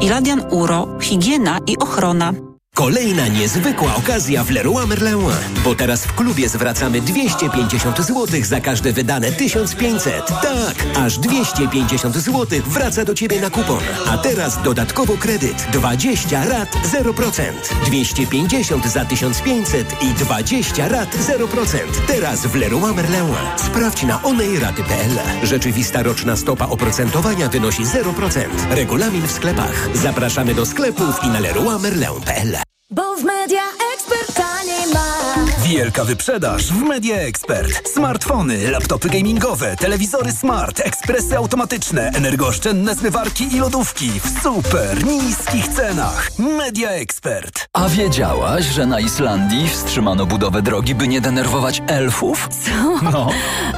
Iladian 0.00 0.42
Uro, 0.50 0.88
higiena 1.00 1.58
i 1.66 1.78
ochrona. 1.78 2.32
Kolejna 2.76 3.28
niezwykła 3.28 3.94
okazja 3.94 4.44
w 4.44 4.50
Leroy 4.50 4.86
Merlin, 4.86 5.18
bo 5.64 5.74
teraz 5.74 6.04
w 6.04 6.14
klubie 6.14 6.48
zwracamy 6.48 7.00
250 7.00 7.98
zł 7.98 8.26
za 8.42 8.60
każde 8.60 8.92
wydane 8.92 9.32
1500. 9.32 10.26
Tak, 10.26 10.86
aż 10.96 11.18
250 11.18 12.16
zł 12.16 12.60
wraca 12.66 13.04
do 13.04 13.14
Ciebie 13.14 13.40
na 13.40 13.50
kupon. 13.50 13.80
A 14.06 14.18
teraz 14.18 14.62
dodatkowo 14.62 15.16
kredyt 15.16 15.66
20 15.72 16.44
rat 16.44 16.68
0%. 17.02 17.42
250 17.86 18.86
za 18.86 19.04
1500 19.04 20.02
i 20.02 20.14
20 20.14 20.88
rat 20.88 21.16
0%. 21.16 21.78
Teraz 22.06 22.46
w 22.46 22.54
Leroy 22.54 22.94
Merlin. 22.94 23.34
Sprawdź 23.56 24.02
na 24.02 24.22
onejraty.pl. 24.22 25.46
Rzeczywista 25.46 26.02
roczna 26.02 26.36
stopa 26.36 26.66
oprocentowania 26.66 27.48
wynosi 27.48 27.82
0%. 27.82 28.44
Regulamin 28.70 29.26
w 29.26 29.32
sklepach. 29.32 29.88
Zapraszamy 29.94 30.54
do 30.54 30.66
sklepów 30.66 31.24
i 31.24 31.28
na 31.28 31.40
leroymerlin.pl. 31.40 32.65
Bo 32.90 33.16
w 33.16 33.24
Media 33.24 33.62
Expert 33.94 34.34
taniej 34.34 34.86
ma. 34.94 35.25
Wielka 35.68 36.04
wyprzedaż 36.04 36.66
w 36.66 36.82
Media 36.82 37.16
Expert. 37.16 37.88
Smartfony, 37.88 38.70
laptopy 38.70 39.08
gamingowe, 39.08 39.76
telewizory 39.76 40.32
smart, 40.32 40.80
ekspresy 40.80 41.36
automatyczne, 41.36 42.10
energooszczędne 42.14 42.94
zmywarki 42.94 43.56
i 43.56 43.58
lodówki 43.58 44.10
w 44.20 44.42
super 44.42 45.04
niskich 45.04 45.68
cenach. 45.68 46.30
Media 46.38 46.90
Expert. 46.90 47.68
A 47.72 47.88
wiedziałaś, 47.88 48.64
że 48.64 48.86
na 48.86 49.00
Islandii 49.00 49.68
wstrzymano 49.68 50.26
budowę 50.26 50.62
drogi, 50.62 50.94
by 50.94 51.08
nie 51.08 51.20
denerwować 51.20 51.82
elfów? 51.86 52.48
Co? 52.48 53.10
No. 53.10 53.30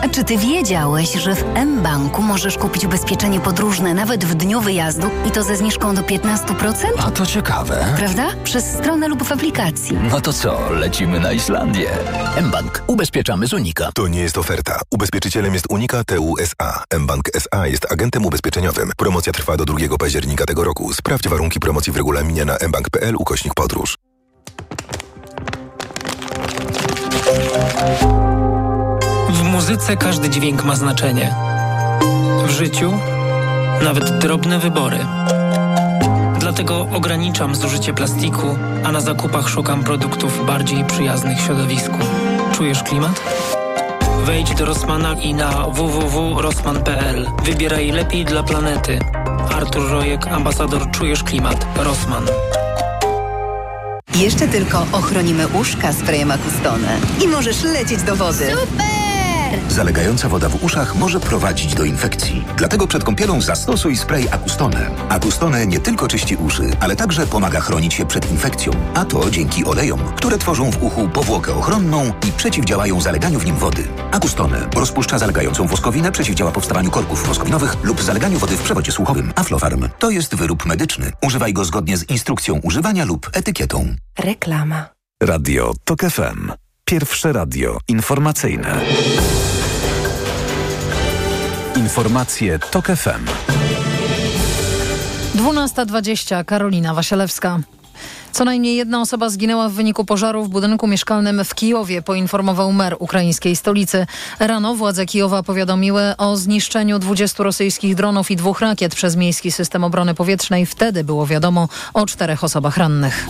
A 0.03 0.09
czy 0.09 0.25
ty 0.25 0.39
wiedziałeś, 0.39 1.13
że 1.13 1.35
w 1.35 1.45
mBanku 1.67 2.23
możesz 2.23 2.59
kupić 2.59 2.85
ubezpieczenie 2.85 3.41
podróżne 3.41 3.95
nawet 3.95 4.25
w 4.25 4.35
dniu 4.35 4.61
wyjazdu 4.61 5.11
i 5.29 5.31
to 5.31 5.43
ze 5.43 5.57
zniżką 5.57 5.95
do 5.95 6.03
15%? 6.03 6.75
A 6.99 7.11
to 7.11 7.27
ciekawe. 7.27 7.87
Prawda? 7.97 8.27
Przez 8.45 8.65
stronę 8.65 9.09
lub 9.09 9.23
w 9.23 9.33
aplikacji. 9.33 9.97
No 10.11 10.21
to 10.21 10.33
co, 10.33 10.71
lecimy 10.71 11.21
na 11.21 11.33
Islandię? 11.33 11.78
mBank. 12.43 12.83
Ubezpieczamy 12.87 13.47
z 13.47 13.53
Unika. 13.53 13.91
To 13.95 14.09
nie 14.09 14.21
jest 14.21 14.39
oferta. 14.39 14.81
Ubezpieczycielem 14.91 15.55
jest 15.55 15.67
Unika 15.71 16.05
TUSA. 16.05 16.85
mBank 16.99 17.31
SA 17.35 17.67
jest 17.67 17.93
agentem 17.93 18.27
ubezpieczeniowym. 18.27 18.93
Promocja 18.97 19.33
trwa 19.33 19.57
do 19.57 19.65
2 19.65 19.79
października 19.99 20.47
tego 20.47 20.65
roku. 20.65 20.95
Sprawdź 20.95 21.29
warunki 21.29 21.61
promocji 21.61 21.93
w 21.93 21.97
regulaminie 21.97 22.45
na 22.45 22.57
mbank.pl 22.69 23.17
ukośnik 23.17 23.55
podróż. 23.55 23.99
W 29.31 29.43
muzyce 29.43 29.97
każdy 29.97 30.31
dźwięk 30.31 30.65
ma 30.65 30.77
znaczenie. 30.77 31.35
W 32.47 32.51
życiu 32.51 32.93
nawet 33.83 34.19
drobne 34.19 34.59
wybory. 34.59 34.99
Dlatego 36.59 36.97
ograniczam 36.97 37.55
zużycie 37.55 37.95
plastiku, 37.95 38.59
a 38.85 38.93
na 38.93 39.01
zakupach 39.01 39.49
szukam 39.49 39.85
produktów 39.85 40.47
bardziej 40.47 40.85
przyjaznych 40.85 41.41
środowisku. 41.41 41.99
Czujesz 42.55 42.83
klimat? 42.83 43.21
Wejdź 44.25 44.55
do 44.55 44.65
Rossmana 44.65 45.15
i 45.15 45.35
na 45.35 45.67
www.rossman.pl. 45.69 47.27
Wybieraj 47.45 47.91
lepiej 47.91 48.25
dla 48.25 48.43
planety. 48.43 48.99
Artur 49.55 49.91
Rojek, 49.91 50.27
ambasador 50.27 50.91
Czujesz 50.91 51.23
Klimat. 51.23 51.67
Rossmann. 51.77 52.27
Jeszcze 54.15 54.49
tylko 54.49 54.87
ochronimy 54.93 55.49
uszka 55.49 55.93
sprayem 55.93 56.31
Acustone 56.31 56.99
i 57.25 57.29
możesz 57.29 57.63
lecieć 57.63 58.03
do 58.03 58.17
wody. 58.17 58.51
Super! 58.51 59.08
Zalegająca 59.69 60.29
woda 60.29 60.49
w 60.49 60.65
uszach 60.65 60.95
może 60.95 61.21
prowadzić 61.21 61.75
do 61.75 61.85
infekcji. 61.85 62.45
Dlatego 62.57 62.87
przed 62.87 63.05
kąpielą 63.05 63.41
zastosuj 63.41 63.97
spray 63.97 64.29
Acustone. 64.31 64.91
Acustone 65.09 65.67
nie 65.67 65.81
tylko 65.81 66.09
czyści 66.09 66.37
uszy, 66.37 66.71
ale 66.81 66.97
także 66.97 67.27
pomaga 67.27 67.61
chronić 67.61 67.95
się 67.95 68.07
przed 68.07 68.31
infekcją. 68.31 68.73
A 68.95 69.05
to 69.05 69.31
dzięki 69.31 69.65
olejom, 69.65 70.01
które 70.17 70.39
tworzą 70.39 70.71
w 70.71 70.83
uchu 70.83 71.09
powłokę 71.09 71.55
ochronną 71.55 72.13
i 72.29 72.33
przeciwdziałają 72.33 73.01
zaleganiu 73.01 73.39
w 73.39 73.47
nim 73.47 73.57
wody. 73.57 73.89
Acustone 74.11 74.69
rozpuszcza 74.77 75.19
zalegającą 75.19 75.67
woskowinę, 75.67 76.13
przeciwdziała 76.13 76.53
powstawaniu 76.53 76.91
korków 76.91 77.27
woskowinowych 77.27 77.77
lub 77.83 78.03
zaleganiu 78.03 78.39
wody 78.39 78.57
w 78.57 78.63
przewodzie 78.63 78.93
słuchowym. 78.93 79.33
Aflofarm 79.37 79.89
to 79.99 80.11
jest 80.11 80.35
wyrób 80.35 80.67
medyczny. 80.67 81.13
Używaj 81.23 81.53
go 81.53 81.65
zgodnie 81.65 81.97
z 81.97 82.11
instrukcją 82.11 82.61
używania 82.63 83.05
lub 83.05 83.31
etykietą. 83.33 83.97
Reklama. 84.19 84.89
Radio 85.23 85.73
TOK 85.85 86.01
FM. 86.01 86.68
Pierwsze 86.89 87.33
radio 87.33 87.79
informacyjne. 87.89 88.81
Informacje 91.77 92.59
TOK 92.59 92.87
FM. 92.87 93.25
12.20 95.35 96.45
Karolina 96.45 96.95
Wasielewska. 96.95 97.61
Co 98.33 98.45
najmniej 98.45 98.77
jedna 98.77 99.01
osoba 99.01 99.31
zginęła 99.31 99.69
w 99.69 99.73
wyniku 99.73 100.05
pożaru 100.05 100.45
w 100.45 100.49
budynku 100.49 100.87
mieszkalnym 100.87 101.45
w 101.45 101.55
Kijowie, 101.55 102.03
poinformował 102.03 102.73
mer 102.73 102.97
ukraińskiej 102.99 103.57
stolicy. 103.57 104.07
Rano 104.39 104.75
władze 104.75 105.07
Kijowa 105.07 105.43
powiadomiły 105.43 106.03
o 106.19 106.37
zniszczeniu 106.37 106.99
20 106.99 107.43
rosyjskich 107.43 107.95
dronów 107.95 108.31
i 108.31 108.37
dwóch 108.37 108.61
rakiet 108.61 108.95
przez 108.95 109.17
miejski 109.17 109.53
system 109.53 109.85
obrony 109.85 110.15
powietrznej. 110.15 110.67
Wtedy 110.67 111.05
było 111.05 111.27
wiadomo 111.27 111.69
o 111.95 112.07
czterech 112.07 112.45
osobach 112.45 112.77
rannych. 112.77 113.29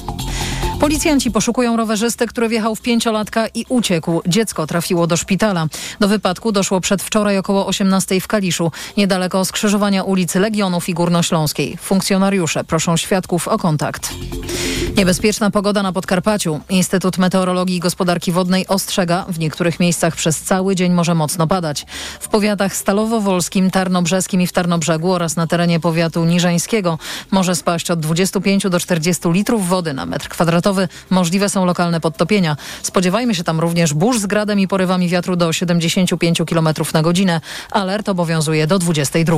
Policjanci 0.81 1.31
poszukują 1.31 1.77
rowerzysty, 1.77 2.27
który 2.27 2.49
wjechał 2.49 2.75
w 2.75 2.81
pięciolatka 2.81 3.47
i 3.55 3.65
uciekł. 3.69 4.23
Dziecko 4.27 4.67
trafiło 4.67 5.07
do 5.07 5.17
szpitala. 5.17 5.67
Do 6.01 6.09
wypadku 6.09 6.53
doszło 6.53 6.81
przedwczoraj 6.81 7.39
około 7.39 7.67
18 7.67 8.21
w 8.21 8.27
Kaliszu, 8.27 8.73
niedaleko 8.97 9.45
skrzyżowania 9.45 10.03
ulicy 10.03 10.41
Legionów 10.41 10.89
i 10.89 10.95
Górnośląskiej. 10.95 11.77
Funkcjonariusze 11.77 12.65
proszą 12.65 12.97
świadków 12.97 13.49
o 13.49 13.59
kontakt. 13.59 14.15
Niebezpieczna 14.97 15.51
pogoda 15.51 15.83
na 15.83 15.93
Podkarpaciu. 15.93 16.61
Instytut 16.69 17.19
Meteorologii 17.19 17.77
i 17.77 17.81
Gospodarki 17.81 18.33
Wodnej 18.33 18.67
ostrzega, 18.67 19.25
w 19.29 19.39
niektórych 19.39 19.81
miejscach 19.81 20.17
przez 20.17 20.41
cały 20.41 20.75
dzień 20.75 20.93
może 20.93 21.15
mocno 21.15 21.47
padać. 21.47 21.87
W 22.21 22.29
powiatach 22.29 22.73
Stalowo-Wolskim, 22.73 23.71
Tarnobrzeskim 23.71 24.41
i 24.41 24.47
w 24.47 24.53
Tarnobrzegu 24.53 25.13
oraz 25.13 25.37
na 25.37 25.47
terenie 25.47 25.81
powiatu 25.81 26.25
niżańskiego 26.25 26.99
może 27.31 27.57
spaść 27.57 27.91
od 27.91 28.01
25 28.01 28.69
do 28.71 28.81
40 28.81 29.29
litrów 29.29 29.69
wody 29.69 29.95
na 29.95 30.07
metr 30.07 30.29
kwadratowy. 30.29 30.68
Możliwe 31.11 31.49
są 31.49 31.65
lokalne 31.65 32.01
podtopienia. 32.01 32.57
Spodziewajmy 32.83 33.35
się 33.35 33.45
tam 33.45 33.61
również 33.61 33.95
burz 33.95 34.19
z 34.19 34.27
gradem 34.27 34.61
i 34.61 34.69
porywami 34.69 35.09
wiatru 35.09 35.37
do 35.37 35.53
75 35.53 36.43
km 36.51 36.69
na 36.95 37.03
godzinę. 37.03 37.41
Alert 37.71 38.09
obowiązuje 38.09 38.67
do 38.67 38.79
22. 38.79 39.37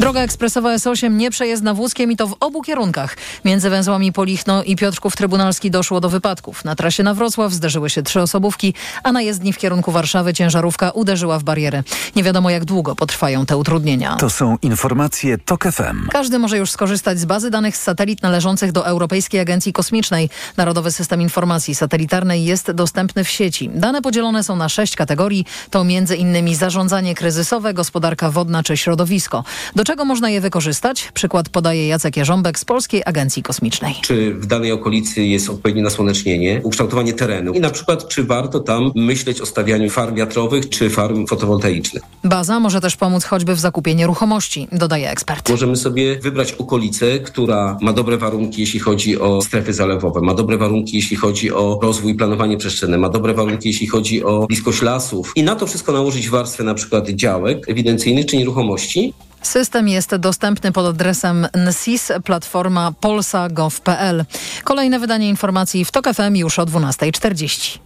Droga 0.00 0.20
ekspresowa 0.20 0.76
S8 0.76 1.10
nieprzejezdna 1.10 1.74
wózkiem 1.74 2.12
i 2.12 2.16
to 2.16 2.26
w 2.26 2.36
obu 2.40 2.62
kierunkach. 2.62 3.16
Między 3.44 3.70
węzłami 3.70 4.12
Polichno 4.12 4.62
i 4.62 4.76
Piotrków 4.76 5.16
Trybunalski 5.16 5.70
doszło 5.70 6.00
do 6.00 6.08
wypadków. 6.08 6.64
Na 6.64 6.74
trasie 6.74 7.02
na 7.02 7.14
Wrocław 7.14 7.52
zderzyły 7.52 7.90
się 7.90 8.02
trzy 8.02 8.20
osobówki, 8.20 8.74
a 9.02 9.12
na 9.12 9.22
jezdni 9.22 9.52
w 9.52 9.58
kierunku 9.58 9.92
Warszawy 9.92 10.34
ciężarówka 10.34 10.90
uderzyła 10.90 11.38
w 11.38 11.42
barierę. 11.42 11.82
Nie 12.16 12.22
wiadomo 12.22 12.50
jak 12.50 12.64
długo 12.64 12.96
potrwają 12.96 13.46
te 13.46 13.56
utrudnienia. 13.56 14.16
To 14.16 14.30
są 14.30 14.58
informacje 14.62 15.38
TOK 15.38 15.64
FM. 15.64 16.08
Każdy 16.10 16.38
może 16.38 16.58
już 16.58 16.70
skorzystać 16.70 17.18
z 17.18 17.24
bazy 17.24 17.50
danych 17.50 17.76
z 17.76 17.82
satelit 17.82 18.22
należących 18.22 18.72
do 18.72 18.86
Europejskiej 18.86 19.40
Agencji 19.40 19.72
Kosmicznej. 19.72 20.23
Narodowy 20.56 20.92
System 20.92 21.22
Informacji 21.22 21.74
Satelitarnej 21.74 22.44
jest 22.44 22.70
dostępny 22.70 23.24
w 23.24 23.28
sieci. 23.28 23.70
Dane 23.74 24.02
podzielone 24.02 24.44
są 24.44 24.56
na 24.56 24.68
sześć 24.68 24.96
kategorii. 24.96 25.44
To 25.70 25.80
m.in. 25.80 26.54
zarządzanie 26.54 27.14
kryzysowe, 27.14 27.74
gospodarka 27.74 28.30
wodna 28.30 28.62
czy 28.62 28.76
środowisko. 28.76 29.44
Do 29.76 29.84
czego 29.84 30.04
można 30.04 30.30
je 30.30 30.40
wykorzystać? 30.40 31.08
Przykład 31.14 31.48
podaje 31.48 31.88
Jacek 31.88 32.16
Jarząbek 32.16 32.58
z 32.58 32.64
Polskiej 32.64 33.02
Agencji 33.06 33.42
Kosmicznej. 33.42 33.94
Czy 34.02 34.34
w 34.34 34.46
danej 34.46 34.72
okolicy 34.72 35.24
jest 35.24 35.50
odpowiednie 35.50 35.82
nasłonecznienie, 35.82 36.60
ukształtowanie 36.62 37.12
terenu 37.12 37.52
i 37.52 37.60
na 37.60 37.70
przykład 37.70 38.08
czy 38.08 38.24
warto 38.24 38.60
tam 38.60 38.92
myśleć 38.94 39.40
o 39.40 39.46
stawianiu 39.46 39.90
farm 39.90 40.14
wiatrowych 40.14 40.68
czy 40.68 40.90
farm 40.90 41.26
fotowoltaicznych. 41.26 42.02
Baza 42.24 42.60
może 42.60 42.80
też 42.80 42.96
pomóc 42.96 43.24
choćby 43.24 43.54
w 43.54 43.60
zakupie 43.60 43.94
nieruchomości, 43.94 44.68
dodaje 44.72 45.10
ekspert. 45.10 45.50
Możemy 45.50 45.76
sobie 45.76 46.18
wybrać 46.18 46.52
okolicę, 46.52 47.18
która 47.18 47.78
ma 47.80 47.92
dobre 47.92 48.18
warunki, 48.18 48.60
jeśli 48.60 48.80
chodzi 48.80 49.20
o 49.20 49.42
strefy 49.42 49.72
zalewowe, 49.72 50.13
ma 50.22 50.34
dobre 50.34 50.58
warunki, 50.58 50.96
jeśli 50.96 51.16
chodzi 51.16 51.52
o 51.52 51.78
rozwój 51.82 52.12
i 52.12 52.14
planowanie 52.14 52.56
przestrzenne, 52.56 52.98
ma 52.98 53.08
dobre 53.08 53.34
warunki, 53.34 53.68
jeśli 53.68 53.86
chodzi 53.86 54.24
o 54.24 54.46
bliskość 54.46 54.82
lasów 54.82 55.32
i 55.36 55.42
na 55.42 55.56
to 55.56 55.66
wszystko 55.66 55.92
nałożyć 55.92 56.28
warstwę 56.28 56.64
na 56.64 56.74
przykład 56.74 57.08
działek 57.08 57.68
ewidencyjnych 57.68 58.26
czy 58.26 58.36
nieruchomości, 58.36 59.14
System 59.42 59.88
jest 59.88 60.16
dostępny 60.16 60.72
pod 60.72 60.86
adresem 60.86 61.46
NSIS, 61.68 62.12
platforma 62.24 62.92
polsa.gov.pl. 63.00 64.24
Kolejne 64.64 64.98
wydanie 64.98 65.28
informacji 65.28 65.84
w 65.84 65.90
TOK 65.90 66.08
FM 66.14 66.36
już 66.36 66.58
o 66.58 66.66
12.40. 66.66 67.78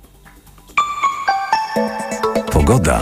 Pogoda. 2.53 3.01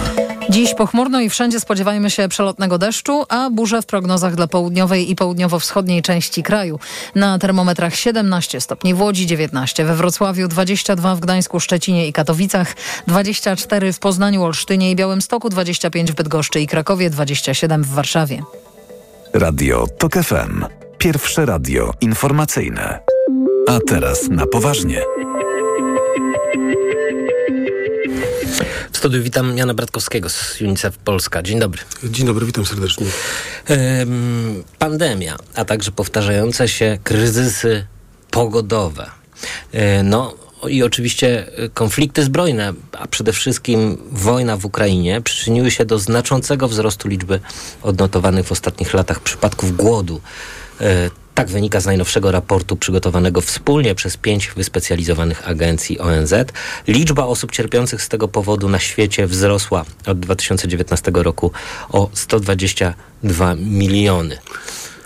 Dziś 0.51 0.75
pochmurno 0.75 1.21
i 1.21 1.31
wszędzie 1.31 1.61
spodziewajmy 1.61 2.11
się 2.11 2.29
przelotnego 2.29 2.79
deszczu, 2.79 3.25
a 3.29 3.51
burze 3.51 3.83
w 3.83 3.87
prognozach 3.87 4.35
dla 4.35 4.47
południowej 4.47 5.11
i 5.11 5.17
południowo-wschodniej 5.17 6.03
części 6.03 6.43
kraju. 6.43 6.79
Na 7.15 7.39
termometrach 7.39 7.95
17 7.95 8.61
stopni 8.61 8.95
w 8.95 9.01
Łodzi, 9.01 9.27
19 9.27 9.85
we 9.85 9.97
Wrocławiu, 9.97 10.49
22 10.49 11.15
w 11.15 11.21
Gdańsku, 11.21 11.61
Szczecinie 11.61 12.09
i 12.09 12.13
Katowicach, 12.13 12.75
24 13.07 13.93
w 13.93 13.99
Poznaniu, 13.99 14.43
Olsztynie 14.43 14.91
i 14.91 14.97
Białymstoku, 14.97 15.49
25 15.49 16.13
w 16.13 16.15
Bydgoszczy 16.15 16.61
i 16.61 16.67
Krakowie, 16.67 17.11
27 17.11 17.83
w 17.83 17.89
Warszawie. 17.89 18.43
Radio 19.33 19.87
TOK 19.99 20.13
FM. 20.13 20.65
Pierwsze 20.99 21.47
radio 21.47 21.93
informacyjne. 22.01 23.01
A 23.69 23.79
teraz 23.89 24.29
na 24.29 24.47
poważnie. 24.47 25.03
Studiu 29.07 29.23
witam 29.23 29.59
Jana 29.59 29.75
Bratkowskiego 29.75 30.29
z 30.29 30.61
UNICEF 30.61 30.99
Polska. 30.99 31.43
Dzień 31.43 31.59
dobry. 31.59 31.83
Dzień 32.05 32.27
dobry, 32.27 32.47
witam 32.47 32.67
serdecznie. 32.67 33.07
Ym, 33.71 34.65
pandemia, 34.79 35.37
a 35.55 35.65
także 35.65 35.91
powtarzające 35.91 36.69
się 36.69 36.99
kryzysy 37.05 37.87
pogodowe. 38.31 39.11
Yy, 39.73 39.81
no 40.05 40.35
i 40.69 40.83
oczywiście 40.83 41.47
konflikty 41.75 42.25
zbrojne, 42.25 42.73
a 42.93 43.07
przede 43.07 43.33
wszystkim 43.33 43.99
wojna 44.13 44.57
w 44.57 44.65
Ukrainie 44.65 45.21
przyczyniły 45.21 45.71
się 45.71 45.85
do 45.85 45.99
znaczącego 45.99 46.69
wzrostu 46.69 47.09
liczby 47.09 47.41
odnotowanych 47.83 48.47
w 48.47 48.53
ostatnich 48.53 48.95
latach 48.95 49.21
przypadków 49.21 49.77
głodu. 49.77 50.21
Tak 51.37 51.49
wynika 51.49 51.81
z 51.81 51.87
najnowszego 51.87 52.33
raportu 52.33 52.77
przygotowanego 52.77 53.41
wspólnie 53.41 53.95
przez 53.95 54.17
pięć 54.17 54.53
wyspecjalizowanych 54.57 55.49
agencji 55.49 55.99
ONZ. 55.99 56.35
Liczba 56.89 57.25
osób 57.25 57.53
cierpiących 57.53 58.03
z 58.03 58.09
tego 58.09 58.29
powodu 58.29 58.69
na 58.69 58.79
świecie 58.79 59.27
wzrosła 59.27 59.85
od 60.07 60.21
2019 60.21 61.13
roku 61.15 61.53
o 61.93 62.11
122 62.15 63.55
miliony. 63.55 64.39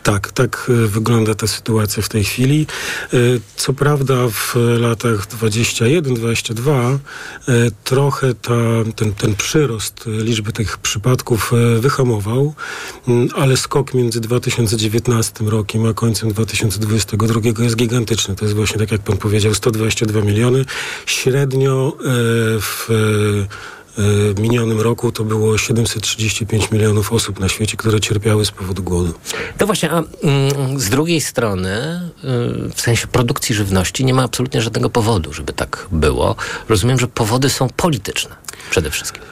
Tak, 0.03 0.33
tak 0.33 0.67
y, 0.69 0.89
wygląda 0.89 1.35
ta 1.35 1.47
sytuacja 1.47 2.03
w 2.03 2.09
tej 2.09 2.25
chwili. 2.25 2.67
Y, 3.15 3.41
co 3.57 3.73
prawda 3.73 4.15
w 4.29 4.57
latach 4.81 5.27
21-22 5.27 6.99
y, 7.49 7.71
trochę 7.85 8.35
ta, 8.35 8.53
ten, 8.97 9.13
ten 9.15 9.35
przyrost 9.35 10.05
liczby 10.07 10.53
tych 10.53 10.79
przypadków 10.79 11.53
wyhamował, 11.81 12.55
ale 13.35 13.57
skok 13.57 13.95
między 13.95 14.21
2019 14.21 15.45
rokiem 15.45 15.87
a 15.87 15.95
końcem 15.95 16.33
2022 16.33 17.41
jest 17.59 17.77
gigantyczny. 17.77 18.37
To 18.37 18.45
jest 18.45 18.57
właśnie, 18.57 18.79
tak 18.79 18.93
jak 18.93 19.01
pan 19.01 19.17
powiedział, 19.17 19.55
122 19.55 20.21
miliony. 20.21 20.65
Średnio 21.07 21.97
w 22.61 22.89
w 23.97 24.41
minionym 24.41 24.81
roku 24.81 25.13
to 25.13 25.25
było 25.25 25.59
735 25.59 26.71
milionów 26.71 27.13
osób 27.13 27.41
na 27.41 27.49
świecie, 27.49 27.77
które 27.77 28.01
cierpiały 28.01 28.45
z 28.45 28.51
powodu 28.51 28.83
głodu. 28.83 29.15
To 29.59 29.67
właśnie, 29.67 29.91
a 29.91 30.03
mm, 30.23 30.81
z 30.81 30.91
drugiej 30.91 31.21
strony, 31.21 32.01
y, 32.69 32.75
w 32.75 32.81
sensie 32.81 33.07
produkcji 33.07 33.55
żywności, 33.55 34.05
nie 34.05 34.15
ma 34.15 34.23
absolutnie 34.23 34.63
żadnego 34.63 34.91
powodu, 34.91 35.33
żeby 35.33 35.53
tak 35.53 35.87
było. 35.93 36.37
Rozumiem, 36.69 36.99
że 36.99 37.07
powody 37.07 37.51
są 37.51 37.69
polityczne 37.69 38.37
przede 38.71 38.91
wszystkim. 38.91 39.23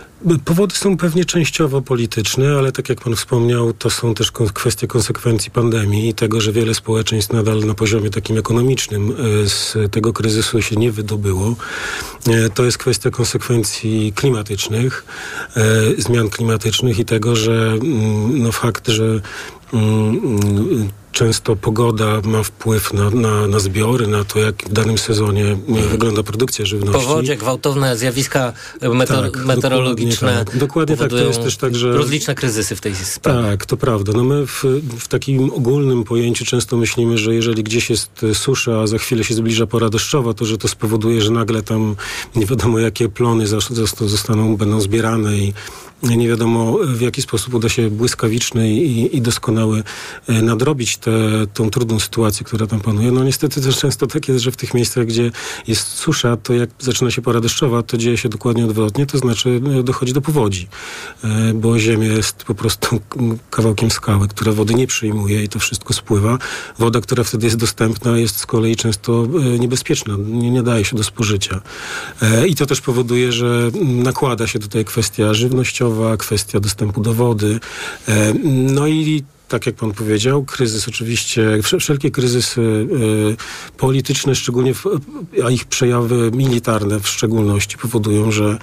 Powody 0.44 0.74
są 0.74 0.96
pewnie 0.96 1.24
częściowo 1.24 1.82
polityczne, 1.82 2.56
ale 2.58 2.72
tak 2.72 2.88
jak 2.88 3.00
pan 3.00 3.16
wspomniał, 3.16 3.72
to 3.72 3.90
są 3.90 4.14
też 4.14 4.32
kwestie 4.32 4.86
konsekwencji 4.86 5.50
pandemii 5.50 6.08
i 6.08 6.14
tego, 6.14 6.40
że 6.40 6.52
wiele 6.52 6.74
społeczeństw 6.74 7.32
nadal 7.32 7.60
na 7.60 7.74
poziomie 7.74 8.10
takim 8.10 8.38
ekonomicznym 8.38 9.10
e, 9.10 9.48
z 9.48 9.76
tego 9.90 10.12
kryzysu 10.12 10.62
się 10.62 10.76
nie 10.76 10.92
wydobyło. 10.92 11.56
E, 12.26 12.50
to 12.50 12.64
jest 12.64 12.78
kwestia 12.78 13.10
konsekwencji 13.10 14.12
klimatycznych, 14.16 15.04
e, 15.56 15.62
zmian 16.02 16.28
klimatycznych 16.28 16.98
i 16.98 17.04
tego, 17.04 17.36
że 17.36 17.76
mm, 17.82 18.42
no 18.42 18.52
fakt, 18.52 18.88
że 18.88 19.20
często 21.18 21.56
pogoda 21.56 22.20
ma 22.24 22.42
wpływ 22.42 22.92
na, 22.92 23.10
na, 23.10 23.46
na 23.46 23.58
zbiory, 23.58 24.06
na 24.06 24.24
to, 24.24 24.38
jak 24.38 24.62
w 24.62 24.72
danym 24.72 24.98
sezonie 24.98 25.56
hmm. 25.66 25.88
wygląda 25.88 26.22
produkcja 26.22 26.64
żywności. 26.64 27.06
Powodzie, 27.06 27.36
gwałtowne 27.36 27.96
zjawiska 27.96 28.52
meteor 28.82 29.32
tak, 29.32 29.44
meteorologiczne. 29.44 30.28
Dokładnie, 30.28 30.52
tak. 30.52 30.60
dokładnie 30.60 30.96
tak. 30.96 31.10
To 31.10 31.16
jest 31.16 31.42
też 31.42 31.56
tak, 31.56 31.74
że... 31.74 31.92
Rozliczne 31.92 32.34
kryzysy 32.34 32.76
w 32.76 32.80
tej 32.80 32.94
sprawie. 32.94 33.42
Tak, 33.42 33.66
to 33.66 33.76
prawda. 33.76 34.12
No 34.16 34.24
my 34.24 34.46
w, 34.46 34.64
w 34.98 35.08
takim 35.08 35.50
ogólnym 35.50 36.04
pojęciu 36.04 36.44
często 36.44 36.76
myślimy, 36.76 37.18
że 37.18 37.34
jeżeli 37.34 37.64
gdzieś 37.64 37.90
jest 37.90 38.26
susza, 38.34 38.80
a 38.80 38.86
za 38.86 38.98
chwilę 38.98 39.24
się 39.24 39.34
zbliża 39.34 39.66
pora 39.66 39.88
deszczowa, 39.88 40.34
to 40.34 40.44
że 40.44 40.58
to 40.58 40.68
spowoduje, 40.68 41.22
że 41.22 41.30
nagle 41.30 41.62
tam 41.62 41.96
nie 42.36 42.46
wiadomo 42.46 42.78
jakie 42.78 43.08
plony 43.08 43.46
zostaną, 44.00 44.56
będą 44.56 44.80
zbierane 44.80 45.36
i 45.38 45.52
nie 46.02 46.28
wiadomo 46.28 46.78
w 46.84 47.00
jaki 47.00 47.22
sposób 47.22 47.54
uda 47.54 47.68
się 47.68 47.90
błyskawiczny 47.90 48.70
i, 48.70 49.16
i 49.16 49.22
doskonały 49.22 49.57
e, 50.28 50.42
nadrobić 50.42 50.96
tę 51.54 51.70
trudną 51.70 52.00
sytuację, 52.00 52.46
która 52.46 52.66
tam 52.66 52.80
panuje. 52.80 53.12
No 53.12 53.24
niestety 53.24 53.60
też 53.60 53.78
często 53.78 54.06
tak 54.06 54.28
jest, 54.28 54.40
że 54.40 54.50
w 54.50 54.56
tych 54.56 54.74
miejscach, 54.74 55.06
gdzie 55.06 55.30
jest 55.66 55.88
susza, 55.88 56.36
to 56.36 56.54
jak 56.54 56.70
zaczyna 56.78 57.10
się 57.10 57.22
pora 57.22 57.40
deszczowa, 57.40 57.82
to 57.82 57.96
dzieje 57.96 58.16
się 58.16 58.28
dokładnie 58.28 58.64
odwrotnie, 58.64 59.06
to 59.06 59.18
znaczy 59.18 59.60
e, 59.78 59.82
dochodzi 59.82 60.12
do 60.12 60.20
powodzi, 60.20 60.68
e, 61.24 61.54
bo 61.54 61.78
ziemia 61.78 62.12
jest 62.12 62.44
po 62.44 62.54
prostu 62.54 63.00
kawałkiem 63.50 63.90
skały, 63.90 64.28
która 64.28 64.52
wody 64.52 64.74
nie 64.74 64.86
przyjmuje 64.86 65.44
i 65.44 65.48
to 65.48 65.58
wszystko 65.58 65.94
spływa. 65.94 66.38
Woda, 66.78 67.00
która 67.00 67.24
wtedy 67.24 67.46
jest 67.46 67.56
dostępna, 67.56 68.18
jest 68.18 68.36
z 68.36 68.46
kolei 68.46 68.76
często 68.76 69.26
niebezpieczna, 69.58 70.14
nie, 70.26 70.50
nie 70.50 70.62
daje 70.62 70.84
się 70.84 70.96
do 70.96 71.04
spożycia. 71.04 71.60
I 72.48 72.54
to 72.54 72.66
też 72.66 72.80
powoduje, 72.80 73.32
że 73.32 73.70
nakłada 73.84 74.46
się 74.46 74.58
tutaj 74.58 74.84
kwestia 74.84 75.34
żywnościowa, 75.34 76.16
kwestia 76.16 76.60
dostępu 76.60 77.00
do 77.00 77.14
wody. 77.14 77.60
E, 78.08 78.34
no 78.44 78.86
i 78.86 79.24
tak 79.48 79.66
jak 79.66 79.74
pan 79.74 79.92
powiedział, 79.92 80.44
kryzys 80.44 80.88
oczywiście, 80.88 81.58
wszelkie 81.80 82.10
kryzysy 82.10 82.60
y, 82.60 83.76
polityczne, 83.76 84.34
szczególnie, 84.34 84.72
a 85.44 85.50
ich 85.50 85.64
przejawy 85.64 86.30
militarne 86.34 87.00
w 87.00 87.08
szczególności 87.08 87.78
powodują, 87.78 88.30
że, 88.30 88.58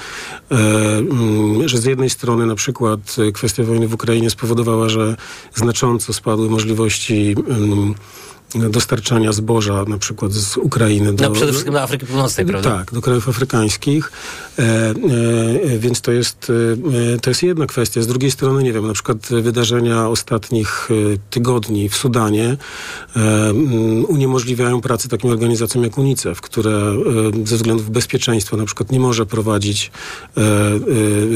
y, 1.62 1.70
że 1.70 1.78
z 1.78 1.86
jednej 1.86 2.10
strony 2.10 2.46
na 2.46 2.56
przykład 2.56 3.16
kwestia 3.34 3.64
wojny 3.64 3.88
w 3.88 3.94
Ukrainie 3.94 4.30
spowodowała, 4.30 4.90
że 4.90 5.16
znacząco 5.54 6.14
spadły 6.14 6.50
możliwości 6.50 7.36
y, 7.92 8.35
dostarczania 8.56 9.32
zboża 9.32 9.86
na 9.88 9.98
przykład 9.98 10.32
z 10.32 10.58
Ukrainy. 10.58 11.14
Do, 11.14 11.24
no 11.24 11.32
przede 11.32 11.52
wszystkim 11.52 11.74
do 11.74 11.82
Afryki 11.82 12.06
Północnej, 12.06 12.46
prawda? 12.46 12.78
Tak, 12.78 12.94
do 12.94 13.02
krajów 13.02 13.30
afrykańskich. 13.30 14.12
E, 14.60 14.62
e, 14.62 14.94
więc 15.80 16.02
to 16.02 16.12
jest, 16.12 16.52
e, 17.16 17.20
to 17.20 17.30
jest 17.30 17.44
jedna 17.44 17.66
kwestia. 17.66 18.02
Z 18.02 18.08
drugiej 18.08 18.32
strony, 18.32 18.64
nie 18.64 18.74
wiem, 18.74 18.88
na 18.88 18.94
przykład 18.94 19.18
wydarzenia 19.42 20.08
ostatnich 20.08 20.90
e, 20.92 21.18
tygodni 21.30 21.90
w 21.90 21.96
Sudanie 21.96 22.58
e, 23.16 23.54
uniemożliwiają 24.08 24.82
pracę 24.82 25.10
takim 25.10 25.30
organizacjom 25.30 25.84
jak 25.84 25.98
UNICEF, 25.98 26.42
które 26.42 26.72
e, 26.72 27.48
ze 27.48 27.56
względów 27.56 27.90
bezpieczeństwa 27.90 28.58
na 28.58 28.66
przykład 28.66 28.92
nie 28.92 29.00
może 29.00 29.26
prowadzić 29.26 29.92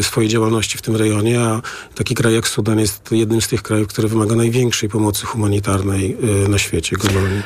swojej 0.02 0.30
działalności 0.30 0.78
w 0.78 0.82
tym 0.82 0.96
rejonie, 0.96 1.42
a 1.42 1.62
taki 1.96 2.16
kraj 2.16 2.34
jak 2.34 2.48
Sudan 2.48 2.80
jest 2.80 3.12
jednym 3.12 3.42
z 3.42 3.48
tych 3.48 3.62
krajów, 3.62 3.88
który 3.88 4.08
wymaga 4.08 4.36
największej 4.36 4.90
pomocy 4.90 5.26
humanitarnej 5.26 6.18
na 6.50 6.58
świecie. 6.58 6.96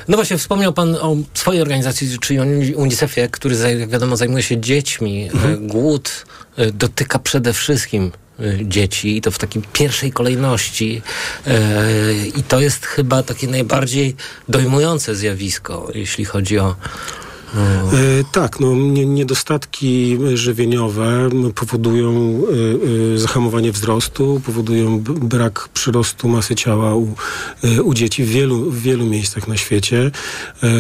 No 0.08 0.18
właśnie, 0.18 0.38
wspomniał 0.38 0.74
Pan 0.74 0.96
o 0.96 1.16
swojej 1.34 1.62
organizacji, 1.62 2.20
czyli 2.20 2.40
UNICEF-ie, 2.76 3.30
który, 3.30 3.56
jak 3.80 3.90
wiadomo, 3.90 4.18
zajmuje 4.18 4.44
się 4.44 4.58
dziećmi. 4.62 5.30
Mhm. 5.34 5.68
Głód 5.68 6.26
e, 6.58 6.72
dotyka 6.72 7.20
przede 7.20 7.54
wszystkim 7.54 8.12
e, 8.40 8.44
dzieci 8.66 9.18
i 9.18 9.22
to 9.22 9.32
w 9.32 9.38
takiej 9.38 9.62
pierwszej 9.74 10.12
kolejności. 10.12 11.02
E, 11.48 12.28
I 12.28 12.44
to 12.44 12.60
jest 12.60 12.86
chyba 12.86 13.24
takie 13.24 13.48
najbardziej 13.48 14.16
dojmujące 14.50 15.16
zjawisko, 15.16 15.88
jeśli 15.96 16.26
chodzi 16.26 16.60
o 16.60 16.76
E, 17.56 18.24
tak, 18.32 18.60
no, 18.60 18.76
niedostatki 19.06 20.18
żywieniowe 20.34 21.30
powodują 21.56 22.12
e, 22.12 23.14
e, 23.14 23.18
zahamowanie 23.18 23.72
wzrostu, 23.72 24.42
powodują 24.46 25.00
brak 25.00 25.70
przyrostu 25.74 26.28
masy 26.28 26.56
ciała 26.56 26.96
u, 26.96 27.16
u 27.84 27.94
dzieci 27.94 28.24
w 28.24 28.30
wielu, 28.30 28.72
w 28.72 28.82
wielu 28.82 29.06
miejscach 29.06 29.48
na 29.48 29.58
świecie. 29.58 30.12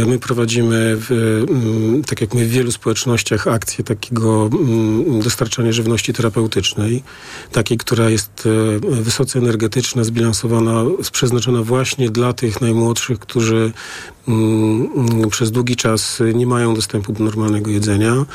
My 0.07 0.19
prowadzimy, 0.19 0.97
w, 0.97 1.11
mm, 1.49 2.03
tak 2.03 2.21
jak 2.21 2.33
my 2.33 2.45
w 2.45 2.49
wielu 2.49 2.71
społecznościach, 2.71 3.47
akcję 3.47 3.83
takiego 3.83 4.49
mm, 4.53 5.21
dostarczania 5.21 5.71
żywności 5.71 6.13
terapeutycznej, 6.13 7.03
takiej, 7.51 7.77
która 7.77 8.09
jest 8.09 8.47
wysoce 8.81 9.39
energetyczna, 9.39 10.03
zbilansowana, 10.03 10.83
przeznaczona 11.11 11.63
właśnie 11.63 12.09
dla 12.09 12.33
tych 12.33 12.61
najmłodszych, 12.61 13.19
którzy 13.19 13.71
mm, 14.27 15.29
przez 15.29 15.51
długi 15.51 15.75
czas 15.75 16.19
nie 16.33 16.47
mają 16.47 16.62
mają 16.63 16.75
dostępu 16.75 17.13
do 17.13 17.23
normalnego 17.23 17.71
jedzenia 17.71 18.25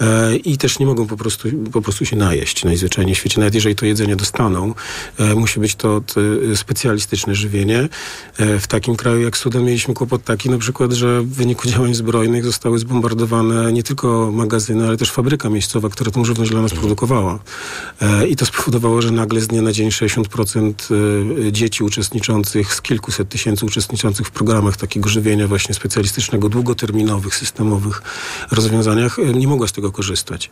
e, 0.00 0.36
i 0.36 0.58
też 0.58 0.78
nie 0.78 0.86
mogą 0.86 1.06
po 1.06 1.16
prostu, 1.16 1.48
po 1.72 1.82
prostu 1.82 2.04
się 2.04 2.16
najeść 2.16 2.64
najzwyczajniej 2.64 3.14
w 3.14 3.18
świecie. 3.18 3.40
Nawet 3.40 3.54
jeżeli 3.54 3.74
to 3.74 3.86
jedzenie 3.86 4.16
dostaną, 4.16 4.74
e, 5.18 5.34
musi 5.34 5.60
być 5.60 5.74
to, 5.74 6.00
to 6.00 6.20
specjalistyczne 6.54 7.34
żywienie. 7.34 7.88
E, 8.38 8.58
w 8.58 8.66
takim 8.66 8.96
kraju 8.96 9.20
jak 9.20 9.36
Sudan 9.36 9.64
mieliśmy 9.64 9.94
kłopot 9.94 10.24
taki 10.24 10.50
na 10.50 10.58
przykład, 10.58 10.92
że 10.92 11.22
w 11.22 11.28
wyniku 11.34 11.68
działań 11.68 11.94
zbrojnych 11.94 12.44
zostały 12.44 12.78
zbombardowane 12.78 13.72
nie 13.72 13.82
tylko 13.82 14.32
magazyny, 14.32 14.86
ale 14.86 14.96
też 14.96 15.10
fabryka 15.10 15.50
miejscowa, 15.50 15.88
która 15.88 16.10
tą 16.10 16.24
żywność 16.24 16.50
dla 16.50 16.62
nas 16.62 16.72
produkowała. 16.74 17.38
E, 18.00 18.28
I 18.28 18.36
to 18.36 18.46
spowodowało, 18.46 19.02
że 19.02 19.10
nagle 19.10 19.40
z 19.40 19.46
dnia 19.46 19.62
na 19.62 19.72
dzień 19.72 19.88
60% 19.88 20.72
e, 21.48 21.52
dzieci 21.52 21.84
uczestniczących, 21.84 22.74
z 22.74 22.82
kilkuset 22.82 23.28
tysięcy 23.28 23.66
uczestniczących 23.66 24.26
w 24.26 24.30
programach 24.30 24.76
takiego 24.76 25.08
żywienia 25.08 25.48
właśnie 25.48 25.74
specjalistycznego, 25.74 26.48
długoterminowych, 26.48 27.34
systemowych, 27.34 27.77
rozwiązaniach, 28.50 29.18
e, 29.18 29.22
nie 29.22 29.48
mogła 29.48 29.68
z 29.68 29.72
tego 29.72 29.92
korzystać. 29.92 30.50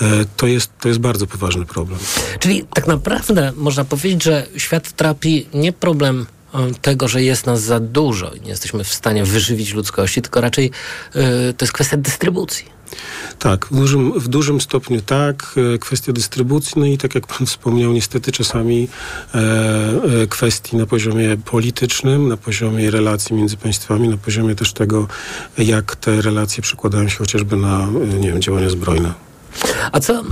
E, 0.00 0.24
to 0.36 0.46
jest, 0.46 0.70
to 0.80 0.88
jest 0.88 1.00
bardzo 1.00 1.26
poważny 1.26 1.66
problem. 1.66 1.98
Czyli 2.38 2.64
tak 2.74 2.86
naprawdę 2.86 3.52
można 3.56 3.84
powiedzieć, 3.84 4.22
że 4.22 4.46
świat 4.56 4.92
trapi 4.92 5.46
nie 5.54 5.72
problem 5.72 6.26
tego, 6.82 7.08
że 7.08 7.22
jest 7.22 7.46
nas 7.46 7.62
za 7.62 7.80
dużo 7.80 8.32
i 8.34 8.40
nie 8.40 8.48
jesteśmy 8.48 8.84
w 8.84 8.94
stanie 8.94 9.24
wyżywić 9.24 9.74
ludzkości, 9.74 10.22
tylko 10.22 10.40
raczej 10.40 10.70
to 11.56 11.64
jest 11.64 11.72
kwestia 11.72 11.96
dystrybucji. 11.96 12.64
Tak, 13.40 13.66
w 13.66 13.76
dużym, 13.76 14.20
w 14.20 14.28
dużym 14.28 14.60
stopniu 14.60 15.00
tak. 15.00 15.54
E, 15.74 15.78
kwestia 15.78 16.12
dystrybucji, 16.12 16.72
no 16.76 16.86
i 16.86 16.98
tak 16.98 17.14
jak 17.14 17.26
pan 17.26 17.46
wspomniał, 17.46 17.92
niestety 17.92 18.32
czasami 18.32 18.88
e, 19.34 19.38
e, 20.22 20.26
kwestii 20.26 20.76
na 20.76 20.86
poziomie 20.86 21.36
politycznym, 21.36 22.28
na 22.28 22.36
poziomie 22.36 22.90
relacji 22.90 23.36
między 23.36 23.56
państwami, 23.56 24.08
na 24.08 24.16
poziomie 24.16 24.54
też 24.54 24.72
tego, 24.72 25.08
jak 25.58 25.96
te 25.96 26.22
relacje 26.22 26.62
przekładają 26.62 27.08
się 27.08 27.18
chociażby 27.18 27.56
na 27.56 27.88
e, 27.88 28.18
nie 28.20 28.28
wiem, 28.32 28.42
działania 28.42 28.70
zbrojne. 28.70 29.29
A 29.92 30.00
co 30.00 30.22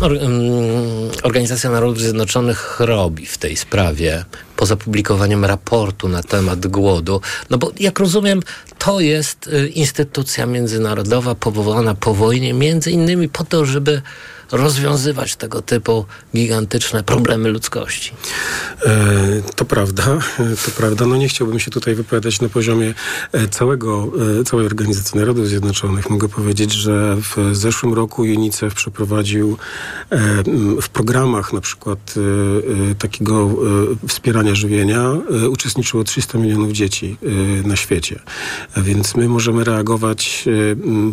Organizacja 1.23 1.71
Narodów 1.71 2.01
Zjednoczonych 2.01 2.81
robi 2.81 3.27
w 3.27 3.39
tej 3.39 3.57
sprawie, 3.57 4.25
poza 4.57 4.77
publikowaniem 4.77 5.45
raportu 5.45 6.09
na 6.09 6.23
temat 6.23 6.67
głodu? 6.67 7.21
No 7.51 7.59
bo 7.59 7.73
jak 7.81 7.99
rozumiem, 7.99 8.43
to 8.79 9.01
jest 9.01 9.47
y, 9.47 9.69
instytucja 9.69 10.47
międzynarodowa 10.47 11.35
powołana 11.35 11.95
po 11.95 12.15
wojnie, 12.15 12.55
między 12.55 12.91
innymi 12.91 13.29
po 13.29 13.45
to, 13.45 13.67
żeby 13.67 14.03
rozwiązywać 14.53 15.37
tego 15.37 15.63
typu 15.63 16.05
gigantyczne 16.37 17.03
problemy 17.03 17.49
ludzkości. 17.49 18.13
E, 18.87 19.43
to 19.57 19.65
prawda, 19.65 20.19
e, 20.39 20.57
to 20.65 20.71
prawda. 20.77 21.07
No 21.07 21.17
nie 21.17 21.29
chciałbym 21.29 21.59
się 21.59 21.71
tutaj 21.71 21.95
wypowiadać 21.95 22.41
na 22.41 22.49
poziomie 22.49 22.95
e, 23.33 23.49
całego, 23.49 24.13
całej 24.47 24.67
Organizacji 24.67 25.19
Narodów 25.19 25.49
Zjednoczonych. 25.49 26.11
Mogę 26.11 26.29
powiedzieć, 26.29 26.73
że 26.73 27.17
w 27.17 27.57
zeszłym 27.57 27.95
roku 27.95 28.23
UNICEF 28.23 28.75
przeprowadził 28.75 29.57
w 30.83 30.89
programach 30.89 31.53
na 31.53 31.61
przykład 31.61 32.15
takiego 32.99 33.51
wspierania 34.09 34.55
żywienia 34.55 35.13
uczestniczyło 35.51 36.05
300 36.05 36.39
milionów 36.39 36.73
dzieci 36.73 37.17
na 37.65 37.77
świecie. 37.77 38.21
Więc 38.77 39.17
my 39.17 39.29
możemy 39.29 39.65
reagować 39.65 40.45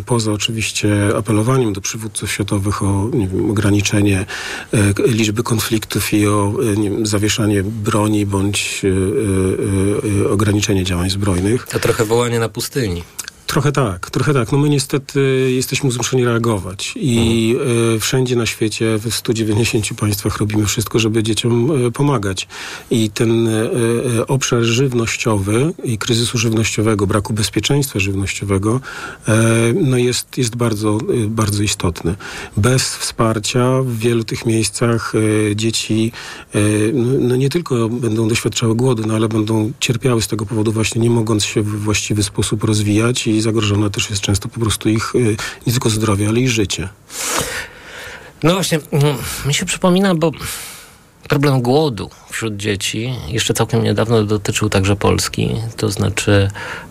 poza 0.06 0.32
oczywiście 0.32 1.16
apelowaniem 1.16 1.72
do 1.72 1.80
przywódców 1.80 2.32
światowych 2.32 2.82
o 2.82 3.10
ograniczenie 3.50 4.26
e, 4.74 4.92
liczby 5.06 5.42
konfliktów 5.42 6.12
i 6.12 6.26
o 6.26 6.52
e, 7.02 7.06
zawieszanie 7.06 7.62
broni 7.62 8.26
bądź 8.26 8.82
e, 10.24 10.30
ograniczenie 10.30 10.84
działań 10.84 11.10
zbrojnych. 11.10 11.66
To 11.66 11.78
trochę 11.78 12.04
wołanie 12.04 12.40
na 12.40 12.48
pustyni. 12.48 13.02
Trochę 13.56 13.72
tak, 13.72 14.10
trochę 14.10 14.34
tak. 14.34 14.52
No 14.52 14.58
my 14.58 14.68
niestety 14.68 15.50
jesteśmy 15.54 15.90
zmuszeni 15.90 16.24
reagować 16.24 16.92
i 16.96 17.54
mhm. 17.60 18.00
wszędzie 18.00 18.36
na 18.36 18.46
świecie, 18.46 18.98
w 18.98 19.14
190 19.14 19.86
państwach 20.00 20.36
robimy 20.36 20.66
wszystko, 20.66 20.98
żeby 20.98 21.22
dzieciom 21.22 21.70
pomagać. 21.94 22.48
I 22.90 23.10
ten 23.10 23.48
obszar 24.26 24.62
żywnościowy 24.62 25.72
i 25.84 25.98
kryzysu 25.98 26.38
żywnościowego, 26.38 27.06
braku 27.06 27.32
bezpieczeństwa 27.32 27.98
żywnościowego, 27.98 28.80
no 29.74 29.96
jest, 29.96 30.38
jest 30.38 30.56
bardzo, 30.56 30.98
bardzo 31.28 31.62
istotny. 31.62 32.14
Bez 32.56 32.96
wsparcia 32.96 33.82
w 33.82 33.98
wielu 33.98 34.24
tych 34.24 34.46
miejscach 34.46 35.12
dzieci 35.54 36.12
no, 36.92 37.12
no 37.20 37.36
nie 37.36 37.48
tylko 37.48 37.88
będą 37.88 38.28
doświadczały 38.28 38.74
głodu, 38.74 39.02
no 39.06 39.14
ale 39.14 39.28
będą 39.28 39.72
cierpiały 39.80 40.22
z 40.22 40.28
tego 40.28 40.46
powodu 40.46 40.72
właśnie 40.72 41.02
nie 41.02 41.10
mogąc 41.10 41.44
się 41.44 41.62
w 41.62 41.80
właściwy 41.80 42.22
sposób 42.22 42.64
rozwijać 42.64 43.26
i 43.26 43.45
zagrożone 43.46 43.90
też 43.90 44.10
jest 44.10 44.22
często 44.22 44.48
po 44.48 44.60
prostu 44.60 44.88
ich 44.88 45.14
y, 45.14 45.36
nie 45.66 45.72
tylko 45.72 45.90
zdrowie, 45.90 46.28
ale 46.28 46.40
i 46.40 46.48
życie. 46.48 46.88
No 48.42 48.54
właśnie, 48.54 48.80
mm, 48.92 49.16
mi 49.46 49.54
się 49.54 49.66
przypomina, 49.66 50.14
bo 50.14 50.30
problem 51.28 51.62
głodu 51.62 52.10
wśród 52.30 52.56
dzieci 52.56 53.14
jeszcze 53.28 53.54
całkiem 53.54 53.84
niedawno 53.84 54.22
dotyczył 54.22 54.68
także 54.68 54.96
Polski. 54.96 55.56
To 55.76 55.90
znaczy 55.90 56.48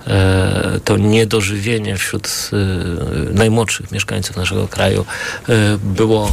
e, 0.07 0.79
to 0.85 0.97
niedożywienie 0.97 1.97
wśród 1.97 2.27
e, 2.53 3.33
najmłodszych 3.33 3.91
mieszkańców 3.91 4.37
naszego 4.37 4.67
kraju 4.67 5.05
e, 5.49 5.77
było 5.77 6.31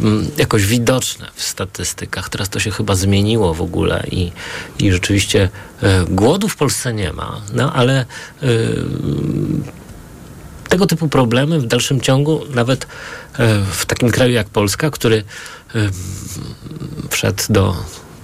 m, 0.00 0.06
mm, 0.06 0.30
jakoś 0.38 0.66
widoczne 0.66 1.30
w 1.34 1.42
statystykach. 1.42 2.28
Teraz 2.28 2.48
to 2.48 2.60
się 2.60 2.70
chyba 2.70 2.94
zmieniło 2.94 3.54
w 3.54 3.62
ogóle 3.62 4.04
i, 4.10 4.32
i 4.78 4.92
rzeczywiście 4.92 5.48
e, 5.82 6.04
głodu 6.04 6.48
w 6.48 6.56
Polsce 6.56 6.94
nie 6.94 7.12
ma. 7.12 7.40
No 7.52 7.72
ale 7.72 8.00
e, 8.00 8.46
tego 10.74 10.86
typu 10.86 11.08
problemy 11.08 11.60
w 11.60 11.66
dalszym 11.66 12.00
ciągu, 12.00 12.40
nawet 12.54 12.86
e, 13.38 13.62
w 13.72 13.86
takim 13.86 14.10
kraju 14.10 14.32
jak 14.32 14.46
Polska, 14.46 14.90
który 14.90 15.22
wszedł 17.10 17.42
do, 17.48 17.76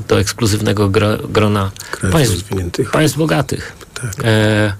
do 0.09 0.21
ekskluzywnego 0.21 0.89
gro, 0.89 1.19
grona 1.29 1.71
państw, 2.13 2.45
państw 2.93 3.19
bogatych. 3.19 3.73
Tak. 3.95 4.15
E, 4.25 4.73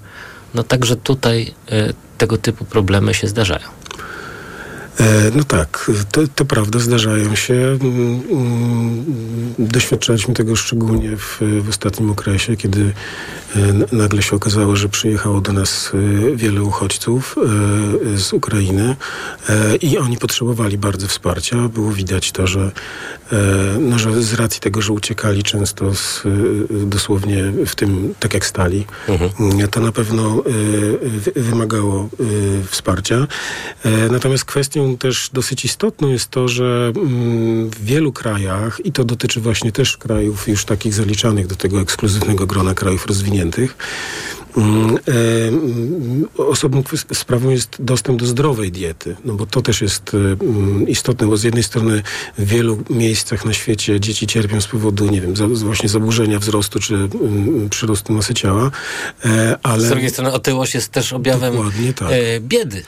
no 0.53 0.63
także 0.63 0.95
tutaj 0.95 1.53
e, 1.71 1.93
tego 2.17 2.37
typu 2.37 2.65
problemy 2.65 3.13
się 3.13 3.27
zdarzają. 3.27 3.67
E, 5.01 5.31
no 5.35 5.43
tak, 5.43 5.91
to, 6.11 6.21
to 6.35 6.45
prawda, 6.45 6.79
zdarzają 6.79 7.35
się. 7.35 7.53
Mm, 7.53 8.21
mm, 8.31 9.05
doświadczaliśmy 9.59 10.33
tego 10.33 10.55
szczególnie 10.55 11.17
w, 11.17 11.39
w 11.61 11.69
ostatnim 11.69 12.11
okresie, 12.11 12.57
kiedy 12.57 12.93
e, 13.55 13.59
nagle 13.95 14.21
się 14.21 14.35
okazało, 14.35 14.75
że 14.75 14.89
przyjechało 14.89 15.41
do 15.41 15.53
nas 15.53 15.91
e, 15.93 16.35
wiele 16.35 16.63
uchodźców 16.63 17.35
z 18.15 18.33
Ukrainy 18.33 18.95
i 19.81 19.97
oni 19.97 20.17
potrzebowali 20.17 20.77
bardzo 20.77 21.07
wsparcia. 21.07 21.57
Było 21.57 21.91
widać 21.91 22.31
to, 22.31 22.47
że, 22.47 22.71
no, 23.79 23.99
że 23.99 24.23
z 24.23 24.33
racji 24.33 24.61
tego, 24.61 24.81
że 24.81 24.93
uciekali 24.93 25.43
często 25.43 25.95
z, 25.95 26.23
dosłownie 26.69 27.43
w 27.65 27.75
tym, 27.75 28.13
tak 28.19 28.33
jak 28.33 28.45
stali, 28.45 28.85
mhm. 29.07 29.67
to 29.67 29.79
na 29.79 29.91
pewno 29.91 30.43
wymagało 31.35 32.09
wsparcia. 32.69 33.27
Natomiast 34.11 34.45
kwestią 34.45 34.97
też 34.97 35.29
dosyć 35.33 35.65
istotną 35.65 36.09
jest 36.09 36.29
to, 36.29 36.47
że 36.47 36.91
mm, 36.95 37.69
w 37.69 37.85
wielu 37.85 38.11
krajach, 38.11 38.85
i 38.85 38.91
to 38.91 39.03
dotyczy 39.03 39.41
właśnie 39.41 39.71
też 39.71 39.97
krajów 39.97 40.47
już 40.47 40.65
takich 40.65 40.93
zaliczanych 40.93 41.47
do 41.47 41.55
tego 41.55 41.81
ekskluzywnego 41.81 42.47
grona 42.47 42.73
krajów 42.73 43.05
rozwiniętych, 43.05 43.77
e, 43.77 44.40
osobną 46.37 46.83
sprawą 47.13 47.49
jest 47.49 47.77
dostęp 47.79 48.19
do 48.19 48.25
zdrowej 48.25 48.71
diety, 48.71 49.15
no 49.25 49.33
bo 49.33 49.45
to 49.45 49.61
też 49.61 49.81
jest 49.81 50.11
e, 50.13 50.17
mm, 50.17 50.87
istotne, 50.87 51.27
bo 51.27 51.37
z 51.37 51.43
jednej 51.43 51.63
strony 51.63 52.03
w 52.37 52.45
wielu 52.45 52.83
miejscach 52.89 53.45
na 53.45 53.53
świecie 53.53 53.99
dzieci 53.99 54.27
cierpią 54.27 54.61
z 54.61 54.67
powodu, 54.67 55.05
nie 55.05 55.21
wiem, 55.21 55.33
właśnie 55.55 55.89
zaburzenia 55.89 56.39
wzrostu 56.39 56.79
czy 56.79 57.09
przyrostu 57.69 58.13
masy 58.13 58.33
ciała, 58.33 58.71
e, 59.25 59.57
ale... 59.63 59.81
Z 59.81 59.89
drugiej 59.89 60.09
strony 60.09 60.33
otyłość 60.33 60.73
jest 60.73 60.91
też 60.91 61.13
objawem 61.13 61.53
dokładnie 61.53 61.93
tak. 61.93 62.09
biedy. 62.39 62.83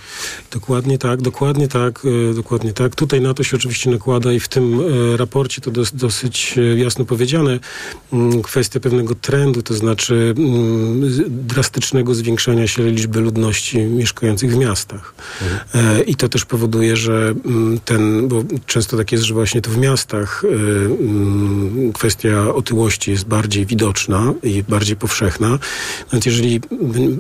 Dokładnie 0.52 0.98
tak, 0.98 1.22
dokładnie 1.22 1.68
tak, 1.68 2.02
dokładnie 2.36 2.74
tak. 2.74 2.96
Tutaj 2.96 3.22
na 3.22 3.34
to 3.34 3.44
się 3.44 3.58
oczywiście 3.58 3.90
nakłada 3.90 4.34
i 4.34 4.40
w 4.40 4.48
tym 4.48 4.82
raporcie 5.16 5.62
to 5.62 5.72
dos 5.72 5.92
dosyć 5.94 6.56
jasno 6.76 7.06
powiedziane, 7.06 7.60
kwestia 8.44 8.80
pewnego 8.80 9.16
trendu, 9.16 9.62
to 9.62 9.74
znaczy 9.74 10.34
drastycznego 11.54 12.16
zwiększania 12.16 12.68
się 12.68 12.92
liczby 12.92 13.20
ludności 13.20 13.78
mieszkających 13.78 14.52
w 14.52 14.58
miastach. 14.58 15.14
Mhm. 15.74 16.06
I 16.06 16.16
to 16.16 16.30
też 16.30 16.46
powoduje, 16.46 16.96
że 16.98 17.34
mm, 17.46 17.80
ten, 17.86 18.28
bo 18.28 18.44
często 18.66 18.98
tak 18.98 19.12
jest, 19.12 19.24
że 19.24 19.34
właśnie 19.34 19.62
to 19.62 19.72
w 19.72 19.78
miastach 19.78 20.44
e, 20.46 20.48
mm, 20.48 21.94
kwestia 21.94 22.54
otyłości 22.54 23.12
jest 23.12 23.26
bardziej 23.26 23.66
widoczna 23.66 24.34
i 24.44 24.64
bardziej 24.64 24.96
powszechna. 24.96 25.60
Nawet 26.12 26.26
jeżeli 26.26 26.62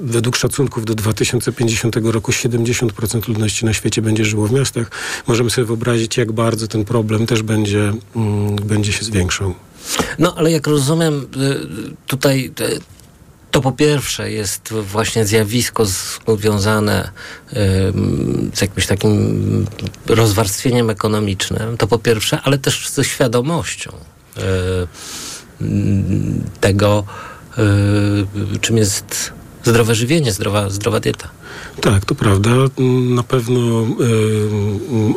według 0.03 0.35
szacunków 0.35 0.85
do 0.85 0.95
2050 0.95 1.95
roku 1.95 2.31
70% 2.31 3.27
ludności 3.27 3.65
na 3.65 3.73
świecie 3.73 4.01
będzie 4.01 4.25
żyło 4.25 4.47
w 4.47 4.51
miastach, 4.51 4.91
możemy 5.27 5.49
sobie 5.49 5.65
wyobrazić, 5.65 6.17
jak 6.17 6.31
bardzo 6.31 6.67
ten 6.67 6.85
problem 6.85 7.25
też 7.25 7.41
będzie, 7.41 7.93
mm, 8.15 8.55
będzie 8.55 8.93
się 8.93 9.05
zwiększał. 9.05 9.53
No, 10.19 10.35
ale 10.35 10.51
jak 10.51 10.67
rozumiem, 10.67 11.13
y, 11.21 11.27
tutaj 12.07 12.51
to 13.53 13.61
po 13.61 13.71
pierwsze 13.71 14.31
jest 14.31 14.73
właśnie 14.73 15.25
zjawisko 15.25 15.85
związane 16.37 17.11
z 18.53 18.61
jakimś 18.61 18.87
takim 18.87 19.65
rozwarstwieniem 20.07 20.89
ekonomicznym, 20.89 21.77
to 21.77 21.87
po 21.87 21.97
pierwsze, 21.99 22.41
ale 22.43 22.57
też 22.57 22.89
ze 22.89 23.03
świadomością 23.03 23.91
tego, 26.61 27.03
czym 28.61 28.77
jest 28.77 29.33
zdrowe 29.63 29.95
żywienie, 29.95 30.31
zdrowa, 30.31 30.69
zdrowa 30.69 30.99
dieta. 30.99 31.29
Tak, 31.81 32.05
to 32.05 32.15
prawda. 32.15 32.51
Na 33.09 33.23
pewno 33.23 33.87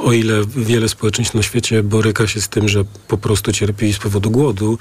o 0.03 0.13
ile 0.13 0.45
wiele 0.57 0.89
społeczeństw 0.89 1.35
na 1.35 1.43
świecie 1.43 1.83
boryka 1.83 2.27
się 2.27 2.41
z 2.41 2.49
tym, 2.49 2.69
że 2.69 2.85
po 3.09 3.19
prostu 3.19 3.53
cierpi 3.53 3.93
z 3.93 3.99
powodu 3.99 4.31
głodu, 4.31 4.79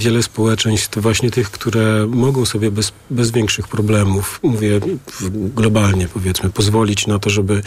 wiele 0.00 0.22
społeczeństw, 0.22 0.98
właśnie 0.98 1.30
tych, 1.30 1.50
które 1.50 2.06
mogą 2.06 2.46
sobie 2.46 2.70
bez, 2.70 2.92
bez 3.10 3.30
większych 3.30 3.68
problemów, 3.68 4.40
mówię 4.42 4.80
globalnie 5.54 6.08
powiedzmy, 6.08 6.50
pozwolić 6.50 7.06
na 7.06 7.18
to, 7.18 7.30
żeby, 7.30 7.62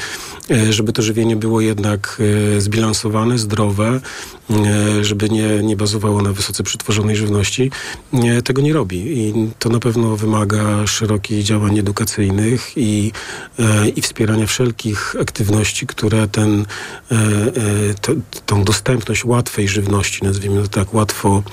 e, 0.51 0.73
żeby 0.73 0.93
to 0.93 1.01
żywienie 1.01 1.35
było 1.35 1.61
jednak 1.61 2.21
e, 2.57 2.61
zbilansowane, 2.61 3.37
zdrowe, 3.37 4.01
e, 4.49 5.03
żeby 5.03 5.29
nie, 5.29 5.63
nie 5.63 5.75
bazowało 5.75 6.21
na 6.21 6.33
wysoce 6.33 6.63
przetworzonej 6.63 7.15
żywności, 7.15 7.71
tego 8.43 8.61
nie 8.61 8.73
robi. 8.73 8.97
I 8.97 9.33
to 9.59 9.69
na 9.69 9.79
pewno 9.79 10.17
wymaga 10.17 10.87
szerokich 10.87 11.43
działań 11.43 11.79
edukacyjnych 11.79 12.77
i, 12.81 13.11
e, 13.59 13.89
i 13.89 14.01
wspierania 14.01 14.47
wszelkich 14.47 15.15
aktywności, 15.21 15.87
które 15.87 16.27
ten, 16.27 16.65
e, 17.11 17.15
e, 17.15 17.93
to, 18.01 18.11
tą 18.45 18.63
dostępność 18.63 19.25
łatwej 19.25 19.67
żywności, 19.67 20.23
nazwijmy 20.23 20.61
to 20.61 20.67
tak, 20.67 20.93
łatwo 20.93 21.43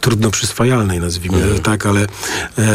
trudno 0.00 0.30
przyswajalnej, 0.30 1.00
nazwijmy 1.00 1.42
to 1.54 1.58
tak, 1.58 1.86
ale 1.86 2.06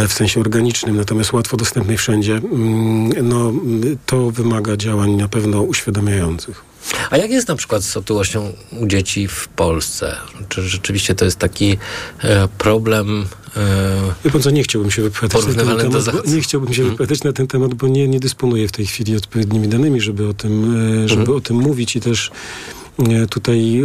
w 0.07 0.13
sensie 0.13 0.39
organicznym, 0.39 0.97
natomiast 0.97 1.33
łatwo 1.33 1.57
dostępnej 1.57 1.97
wszędzie, 1.97 2.35
mm, 2.35 3.29
no 3.29 3.49
mm, 3.49 3.97
to 4.05 4.31
wymaga 4.31 4.77
działań 4.77 5.11
na 5.11 5.27
pewno 5.27 5.61
uświadamiających. 5.61 6.70
A 7.09 7.17
jak 7.17 7.31
jest 7.31 7.47
na 7.47 7.55
przykład 7.55 7.83
z 7.83 7.97
otyłością 7.97 8.53
u 8.79 8.87
dzieci 8.87 9.27
w 9.27 9.47
Polsce? 9.47 10.15
Czy 10.49 10.61
rzeczywiście 10.69 11.15
to 11.15 11.25
jest 11.25 11.37
taki 11.39 11.77
e, 12.23 12.47
problem? 12.57 13.25
E, 13.57 14.13
Wie 14.25 14.31
pan 14.31 14.41
co, 14.41 14.49
nie 14.51 14.63
chciałbym 14.63 14.91
się 14.91 15.01
wypowiadać 15.01 15.45
na 15.47 15.53
ten 15.53 15.67
do 15.67 15.75
temat, 16.03 16.15
bo, 16.25 16.31
nie 16.31 16.41
chciałbym 16.41 16.73
się 16.73 16.83
wypowiadać 16.83 17.23
na 17.23 17.33
ten 17.33 17.47
temat, 17.47 17.73
bo 17.73 17.87
nie, 17.87 18.07
nie 18.07 18.19
dysponuję 18.19 18.67
w 18.67 18.71
tej 18.71 18.85
chwili 18.85 19.15
odpowiednimi 19.17 19.67
danymi, 19.67 20.01
żeby 20.01 20.27
o 20.27 20.33
tym, 20.33 20.75
e, 21.03 21.07
żeby 21.07 21.21
Mhm. 21.21 21.37
o 21.37 21.41
tym 21.41 21.57
mówić 21.57 21.95
i 21.95 22.01
też 22.01 22.31
e, 23.09 23.27
tutaj 23.27 23.81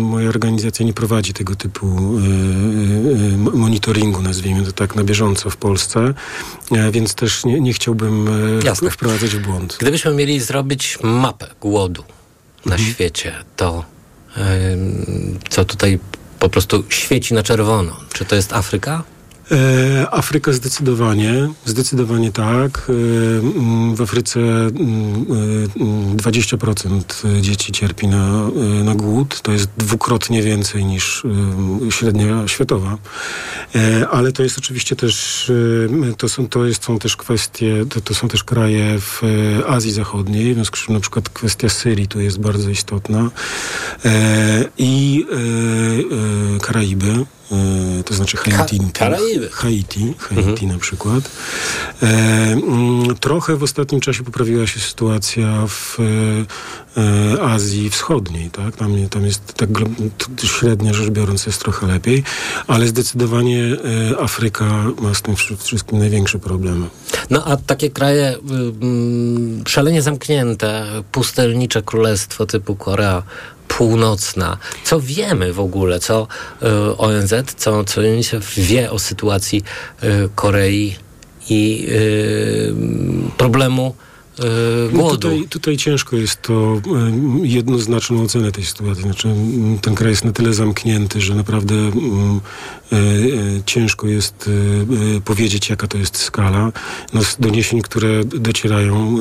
moja 0.00 0.28
organizacja 0.28 0.86
nie 0.86 0.92
prowadzi 0.92 1.32
tego 1.32 1.56
typu 1.56 1.86
e, 1.86 3.36
mo- 3.36 3.50
monitoringu, 3.50 4.22
nazwijmy 4.22 4.62
to 4.62 4.72
tak, 4.72 4.94
na 4.96 5.04
bieżąco 5.04 5.50
w 5.50 5.56
Polsce, 5.56 6.14
więc 6.92 7.14
też 7.14 7.44
nie, 7.44 7.60
nie 7.60 7.72
chciałbym 7.72 8.26
Jasne. 8.64 8.90
wprowadzać 8.90 9.30
w 9.30 9.40
błąd. 9.40 9.76
Gdybyśmy 9.80 10.14
mieli 10.14 10.40
zrobić 10.40 10.98
mapę 11.02 11.46
głodu 11.60 12.04
na 12.64 12.74
Mhm. 12.74 12.90
świecie, 12.94 13.34
to 13.56 13.84
co 15.50 15.64
tutaj 15.64 15.98
po 16.38 16.48
prostu 16.48 16.84
świeci 16.88 17.34
na 17.34 17.42
czerwono? 17.42 17.96
Czy 18.12 18.24
to 18.24 18.36
jest 18.36 18.52
Afryka? 18.52 19.02
E, 19.50 20.10
Afryka 20.10 20.52
zdecydowanie, 20.52 21.48
zdecydowanie 21.64 22.32
tak. 22.32 22.88
E, 22.88 22.92
mm, 23.58 23.96
W 23.96 24.02
Afryce 24.02 24.40
mm, 24.40 25.26
e, 25.78 25.82
mm, 25.82 26.16
20% 26.16 27.40
dzieci 27.40 27.72
cierpi 27.72 28.08
na, 28.08 28.50
e, 28.80 28.84
na 28.84 28.94
głód. 28.94 29.40
To 29.40 29.52
jest 29.52 29.68
dwukrotnie 29.76 30.42
więcej 30.42 30.84
niż 30.84 31.24
e, 31.88 31.92
średnia 31.92 32.48
światowa. 32.48 32.98
E, 33.74 34.08
Ale 34.08 34.32
to 34.32 34.42
jest 34.42 34.58
oczywiście 34.58 34.96
też, 34.96 35.50
e, 36.10 36.14
to 36.14 36.28
są, 36.28 36.48
to 36.48 36.64
jest, 36.64 36.84
są 36.84 36.98
też 36.98 37.16
kwestie, 37.16 37.84
to, 37.88 38.00
to 38.00 38.14
są 38.14 38.28
też 38.28 38.44
kraje 38.44 39.00
w 39.00 39.22
e, 39.24 39.66
Azji 39.66 39.92
Zachodniej, 39.92 40.52
w 40.52 40.54
związku 40.54 40.76
z 40.76 40.80
czym 40.80 40.94
na 40.94 41.00
przykład 41.00 41.28
kwestia 41.28 41.68
Syrii 41.68 42.08
tu 42.08 42.20
jest 42.20 42.40
bardzo 42.40 42.70
istotna. 42.70 43.30
E, 44.04 44.64
I 44.78 45.26
e, 45.30 46.56
e, 46.56 46.60
Karaiby. 46.60 47.26
E, 47.52 48.02
To 48.04 48.14
znaczy 48.14 48.36
Haiti. 48.36 48.80
Karaiby. 48.92 49.48
Haiti, 49.52 50.14
Haiti 50.18 50.66
na 50.66 50.78
przykład. 50.78 51.30
E, 52.02 52.06
mm, 52.06 53.16
trochę 53.20 53.56
w 53.56 53.62
ostatnim 53.62 54.00
czasie 54.00 54.22
poprawiła 54.24 54.66
się 54.66 54.80
sytuacja 54.80 55.66
w 55.68 55.96
e, 56.00 57.42
Azji 57.42 57.90
Wschodniej, 57.90 58.50
tak? 58.50 58.76
Tam, 58.76 59.08
tam 59.10 59.24
jest 59.26 59.54
tak 59.54 59.68
średnio 60.44 60.94
rzecz 60.94 61.10
biorąc 61.10 61.46
jest 61.46 61.60
trochę 61.60 61.86
lepiej, 61.86 62.22
ale 62.66 62.86
zdecydowanie 62.86 63.62
e, 64.12 64.20
Afryka 64.20 64.84
ma 65.00 65.14
z 65.14 65.22
tym 65.22 65.36
wszy- 65.36 65.56
wszystkim 65.56 65.98
największe 65.98 66.38
problemy. 66.38 66.86
No 67.30 67.44
a 67.44 67.56
takie 67.56 67.90
kraje 67.90 68.34
y, 68.36 68.38
mm, 68.82 69.62
szalenie 69.66 70.02
zamknięte, 70.02 70.86
pustelnicze 71.12 71.82
królestwo 71.82 72.46
typu 72.46 72.76
Korea 72.76 73.22
Północna. 73.76 74.58
Co 74.84 75.00
wiemy 75.00 75.52
w 75.52 75.60
ogóle, 75.60 76.00
co 76.00 76.28
y, 76.62 76.96
ONZ, 76.96 77.34
co, 77.56 77.84
co 77.84 78.00
wie 78.56 78.90
o 78.90 78.98
sytuacji 78.98 79.64
y, 80.04 80.28
Korei 80.34 80.96
i 81.50 81.86
y, 81.90 82.74
problemu 83.36 83.94
No 84.92 84.98
głodu? 84.98 85.16
tutaj, 85.16 85.48
tutaj 85.48 85.76
ciężko 85.76 86.16
jest 86.16 86.42
to 86.42 86.80
em, 86.86 87.46
jednoznaczną 87.46 88.22
ocenę 88.22 88.52
tej 88.52 88.64
sytuacji. 88.64 89.02
Znaczy, 89.02 89.34
ten 89.82 89.94
kraj 89.94 90.10
jest 90.10 90.24
na 90.24 90.32
tyle 90.32 90.54
zamknięty, 90.54 91.20
że 91.20 91.34
naprawdę 91.34 91.74
e, 91.74 92.96
e, 92.96 93.00
ciężko 93.66 94.06
jest 94.06 94.50
e, 95.12 95.16
e, 95.16 95.20
powiedzieć, 95.20 95.70
jaka 95.70 95.86
to 95.86 95.98
jest 95.98 96.16
skala. 96.16 96.72
No, 97.12 97.24
z 97.24 97.36
doniesień, 97.36 97.82
które 97.82 98.24
docierają, 98.24 99.18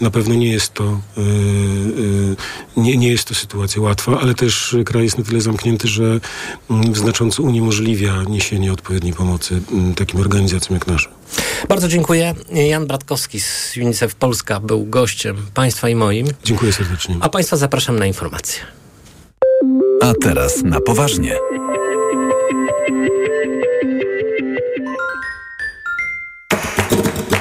e, 0.00 0.04
na 0.04 0.10
pewno 0.10 0.34
nie 0.34 0.52
jest 0.52 0.74
to 0.74 0.84
e, 0.84 1.20
e, 1.20 2.82
nie, 2.82 2.96
nie 2.96 3.08
jest 3.08 3.24
to 3.24 3.34
sytuacja 3.34 3.82
łatwa, 3.82 4.20
ale 4.20 4.34
też 4.34 4.76
kraj 4.84 5.04
jest 5.04 5.18
na 5.18 5.24
tyle 5.24 5.40
zamknięty, 5.40 5.88
że 5.88 6.20
znacząco 6.92 7.42
uniemożliwia 7.42 8.22
niesienie 8.22 8.72
odpowiedniej 8.72 9.12
pomocy 9.12 9.62
takim 9.96 10.20
organizacjom 10.20 10.74
jak 10.74 10.86
nasze. 10.86 11.19
Bardzo 11.68 11.88
dziękuję. 11.88 12.34
Jan 12.52 12.86
Bratkowski 12.86 13.40
z 13.40 13.76
UNICEF 13.76 14.14
Polska 14.14 14.60
był 14.60 14.86
gościem 14.86 15.36
Państwa 15.54 15.88
i 15.88 15.94
moim. 15.94 16.26
Dziękuję 16.44 16.72
serdecznie. 16.72 17.16
A 17.20 17.28
Państwa 17.28 17.56
zapraszam 17.56 17.98
na 17.98 18.06
informacje. 18.06 18.60
A 20.02 20.12
teraz 20.22 20.62
na 20.62 20.80
poważnie. 20.80 21.36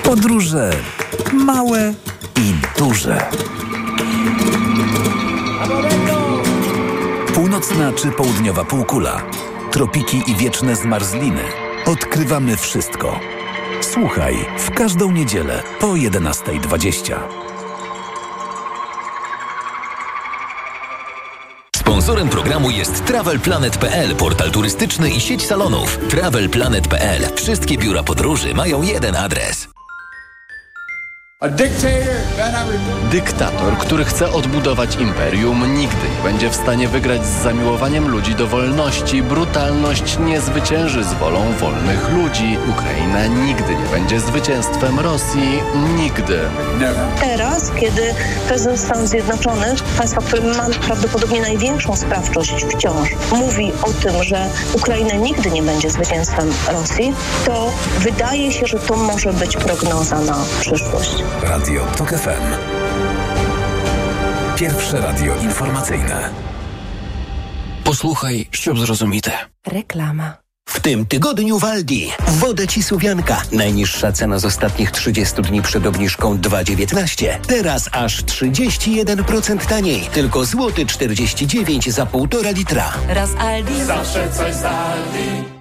Podróże 0.04 0.72
małe 1.34 1.94
i 2.38 2.54
duże. 2.80 3.30
Północna 7.34 7.94
czy 7.94 8.12
południowa 8.12 8.66
półkula, 8.66 9.22
tropiki 9.72 10.24
i 10.28 10.36
wieczne 10.36 10.76
zmarzliny. 10.76 11.44
Odkrywamy 11.86 12.58
wszystko. 12.58 13.20
Słuchaj 14.00 14.36
w 14.58 14.72
każdą 14.72 15.12
niedzielę 15.12 15.64
po 15.80 15.88
11.20. 15.88 17.20
Sponsorem 21.76 22.30
programu 22.30 22.70
jest 22.72 23.06
TravelPlanet.pl, 23.06 24.16
portal 24.16 24.52
turystyczny 24.52 25.10
i 25.10 25.20
sieć 25.20 25.46
salonów. 25.46 25.98
TravelPlanet.pl. 26.10 27.36
Wszystkie 27.36 27.78
biura 27.78 28.04
podróży 28.04 28.54
mają 28.54 28.82
jeden 28.82 29.16
adres. 29.16 29.79
Dyktator, 33.12 33.78
który 33.78 34.06
chce 34.06 34.32
odbudować 34.32 34.96
imperium, 34.96 35.76
nigdy 35.76 36.10
nie 36.18 36.24
będzie 36.24 36.50
w 36.50 36.56
stanie 36.56 36.88
wygrać 36.88 37.26
z 37.26 37.44
zamiłowaniem 37.44 38.08
ludzi 38.08 38.36
do 38.36 38.48
wolności. 38.48 39.24
Brutalność 39.24 40.20
nie 40.20 40.42
zwycięży 40.42 41.04
z 41.04 41.14
wolą 41.14 41.54
wolnych 41.60 42.10
ludzi. 42.10 42.58
Ukraina 42.70 43.28
nigdy 43.28 43.76
nie 43.76 43.86
będzie 43.92 44.20
zwycięstwem 44.20 45.00
Rosji. 45.00 45.62
Nigdy. 45.96 46.40
Teraz, 47.20 47.72
kiedy 47.80 48.16
prezydent 48.48 48.80
Stanów 48.80 49.08
Zjednoczonych, 49.08 49.84
państwa, 49.98 50.22
które 50.22 50.42
ma 50.42 50.66
prawdopodobnie 50.88 51.42
największą 51.42 51.96
sprawczość 51.96 52.66
wciąż, 52.66 53.10
mówi 53.32 53.72
o 53.84 53.94
tym, 53.94 54.24
że 54.24 54.50
Ukraina 54.74 55.14
nigdy 55.14 55.52
nie 55.52 55.64
będzie 55.64 55.90
zwycięstwem 55.90 56.50
Rosji, 56.72 57.14
to 57.46 57.72
wydaje 58.00 58.52
się, 58.52 58.66
że 58.66 58.80
to 58.80 58.96
może 58.96 59.34
być 59.34 59.58
prognoza 59.58 60.20
na 60.20 60.46
przyszłość. 60.60 61.24
Radio 61.44 61.86
TOK 61.98 62.10
FM. 62.10 62.44
Pierwsze 64.58 65.02
radio 65.02 65.36
informacyjne. 65.36 66.30
Posłuchaj, 67.84 68.48
ściub 68.52 68.80
zrozumite. 68.80 69.32
Reklama. 69.68 70.38
W 70.70 70.80
tym 70.80 71.06
tygodniu 71.06 71.60
Waldi. 71.60 72.12
Wodę 72.28 72.68
Cisuwianka. 72.68 73.42
Najniższa 73.52 74.12
cena 74.12 74.40
z 74.40 74.46
ostatnich 74.46 74.92
30 74.92 75.42
dni 75.42 75.62
przed 75.62 75.86
obniżką 75.86 76.38
2,19. 76.38 77.40
Teraz 77.48 77.90
aż 77.92 78.24
31% 78.24 79.66
taniej. 79.66 80.02
Tylko 80.02 80.46
złoty 80.46 80.86
49 80.86 81.92
za 81.92 82.06
1,5 82.06 82.56
litra. 82.56 82.94
Raz 83.08 83.30
Aldi. 83.40 83.84
Zawsze 83.84 84.32
coś 84.32 84.56
z 84.56 84.64
Aldi. 84.64 85.59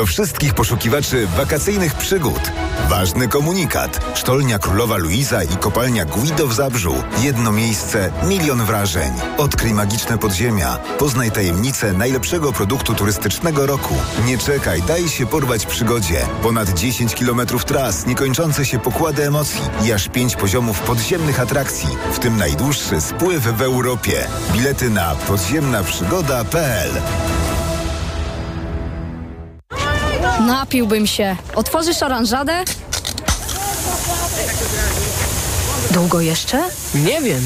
Do 0.00 0.06
wszystkich 0.06 0.54
poszukiwaczy 0.54 1.26
wakacyjnych 1.26 1.94
przygód. 1.94 2.52
Ważny 2.88 3.28
komunikat. 3.28 4.00
Sztolnia 4.14 4.58
Królowa 4.58 4.96
Luiza 4.96 5.42
i 5.42 5.56
kopalnia 5.56 6.04
Guido 6.04 6.46
w 6.46 6.54
Zabrzu. 6.54 6.94
Jedno 7.22 7.52
miejsce, 7.52 8.12
milion 8.22 8.64
wrażeń. 8.64 9.12
Odkryj 9.38 9.74
magiczne 9.74 10.18
podziemia. 10.18 10.78
Poznaj 10.98 11.30
tajemnicę 11.30 11.92
najlepszego 11.92 12.52
produktu 12.52 12.94
turystycznego 12.94 13.66
roku. 13.66 13.94
Nie 14.24 14.38
czekaj, 14.38 14.82
daj 14.82 15.08
się 15.08 15.26
porwać 15.26 15.66
przygodzie. 15.66 16.26
Ponad 16.42 16.70
10 16.78 17.14
kilometrów 17.14 17.64
tras, 17.64 18.06
niekończące 18.06 18.66
się 18.66 18.78
pokłady 18.78 19.26
emocji 19.26 19.62
i 19.84 19.92
aż 19.92 20.08
5 20.08 20.36
poziomów 20.36 20.80
podziemnych 20.80 21.40
atrakcji, 21.40 21.88
w 22.12 22.18
tym 22.18 22.36
najdłuższy 22.36 23.00
spływ 23.00 23.42
w 23.42 23.62
Europie. 23.62 24.26
Bilety 24.52 24.90
na 24.90 25.14
podziemnaprzygoda.pl 25.14 26.90
Napiłbym 30.46 31.06
się. 31.06 31.36
Otworzysz 31.54 32.02
oranżadę? 32.02 32.64
Długo 35.90 36.20
jeszcze? 36.20 36.62
Nie 36.94 37.20
wiem. 37.22 37.42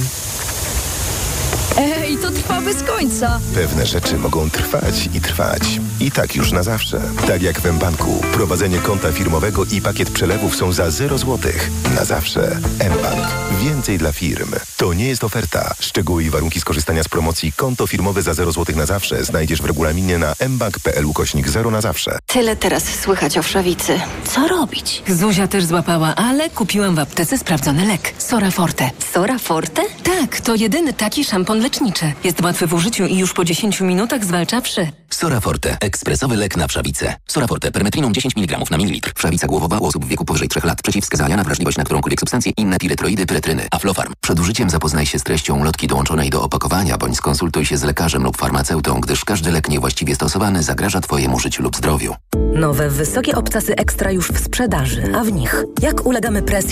Ej, 1.79 2.19
to 2.19 2.31
trwa 2.31 2.61
bez 2.61 2.83
końca. 2.83 3.41
Pewne 3.55 3.87
rzeczy 3.87 4.19
mogą 4.19 4.51
trwać 4.51 5.09
i 5.15 5.21
trwać. 5.21 5.63
I 6.01 6.11
tak 6.11 6.37
już 6.37 6.53
na 6.53 6.63
zawsze. 6.63 7.01
Tak 7.27 7.43
jak 7.43 7.61
w 7.61 7.73
mBanku. 7.73 8.21
Prowadzenie 8.33 8.79
konta 8.79 9.13
firmowego 9.13 9.65
i 9.65 9.81
pakiet 9.83 10.11
przelewów 10.11 10.57
są 10.57 10.73
za 10.73 10.91
0 10.91 11.19
zł. 11.19 11.53
Na 11.95 12.05
zawsze. 12.05 12.61
mBank. 12.99 13.27
Więcej 13.61 13.99
dla 13.99 14.13
firm. 14.13 14.51
To 14.85 14.95
nie 14.95 15.09
jest 15.09 15.25
oferta. 15.25 15.75
Szczegóły 15.81 16.25
i 16.25 16.31
warunki 16.31 16.61
skorzystania 16.61 17.03
z 17.03 17.09
promocji 17.09 17.53
konto 17.53 17.87
firmowe 17.87 18.23
za 18.23 18.35
0 18.35 18.53
zł 18.53 18.77
na 18.77 18.87
zawsze 18.87 19.25
znajdziesz 19.25 19.63
w 19.63 19.65
regulaminie 19.65 20.19
na 20.19 20.35
mbank.pl 20.49 21.07
ukośnik 21.07 21.49
0 21.49 21.71
na 21.71 21.81
zawsze. 21.81 22.19
Tyle 22.27 22.57
teraz 22.57 22.85
słychać 22.85 23.39
o 23.39 23.43
wszawicy. 23.43 24.01
Co 24.25 24.49
robić? 24.49 25.03
Zuzia 25.09 25.49
też 25.49 25.65
złapała, 25.65 26.15
ale 26.15 26.51
kupiłam 26.51 26.95
w 26.95 26.99
aptece 26.99 27.39
sprawdzony 27.39 27.87
lek. 27.87 28.15
Sora 28.19 28.51
Forte. 28.51 28.91
Sora 29.13 29.39
Forte? 29.39 29.83
Tak, 30.03 30.41
to 30.41 30.55
jedyny 30.55 30.93
taki 30.93 31.25
szampon 31.25 31.59
leczniczy. 31.61 32.13
Jest 32.25 32.41
łatwy 32.41 32.67
w 32.67 32.75
użyciu 32.75 33.07
i 33.07 33.19
już 33.19 33.33
po 33.33 33.45
10 33.45 33.81
minutach 33.81 34.25
zwalcza 34.25 34.61
wszy. 34.61 34.89
Soraforte. 35.15 35.77
Ekspresowy 35.81 36.37
lek 36.37 36.57
na 36.57 36.69
wszawicę. 36.69 37.15
Soraforte. 37.27 37.71
Permetriną 37.71 38.13
10 38.13 38.37
mg 38.37 38.59
na 38.71 38.77
mililitr. 38.77 39.13
Wszawica 39.17 39.47
głowowa 39.47 39.79
u 39.79 39.87
osób 39.87 40.05
w 40.05 40.09
wieku 40.09 40.25
powyżej 40.25 40.49
3 40.49 40.61
lat. 40.65 40.83
Przeciwwskazania 40.83 41.37
na 41.37 41.45
wrażliwość 41.45 41.77
na 41.77 41.85
którąkolwiek 41.85 42.21
substancję. 42.21 42.53
Inne 42.57 42.79
piretroidy, 42.79 43.27
pyretryny. 43.27 43.67
Aflofarm. 43.71 44.13
Przed 44.21 44.41
użyciem 44.41 44.71
zapoznaj 44.75 45.07
się 45.07 45.19
z 45.19 45.23
treścią 45.23 45.65
lotki 45.65 45.87
dołączonej 45.87 46.31
do 46.31 46.43
opakowania, 46.43 46.99
bądź 46.99 47.17
skonsultuj 47.17 47.67
się 47.67 47.77
z 47.77 47.83
lekarzem 47.83 48.23
lub 48.23 48.37
farmaceutą, 48.37 49.01
gdyż 49.01 49.25
każdy 49.25 49.51
lek 49.51 49.69
niewłaściwie 49.69 50.15
stosowany 50.15 50.63
zagraża 50.63 51.01
Twojemu 51.01 51.39
życiu 51.39 51.63
lub 51.63 51.77
zdrowiu. 51.77 52.15
Nowe 52.55 52.91
wysokie 52.91 53.37
obcasy 53.37 53.77
ekstra 53.77 54.11
już 54.13 54.29
w 54.29 54.45
sprzedaży, 54.45 55.13
a 55.17 55.25
w 55.25 55.33
nich 55.33 55.65
jak 55.83 56.07
ulegamy 56.07 56.43
presji 56.43 56.55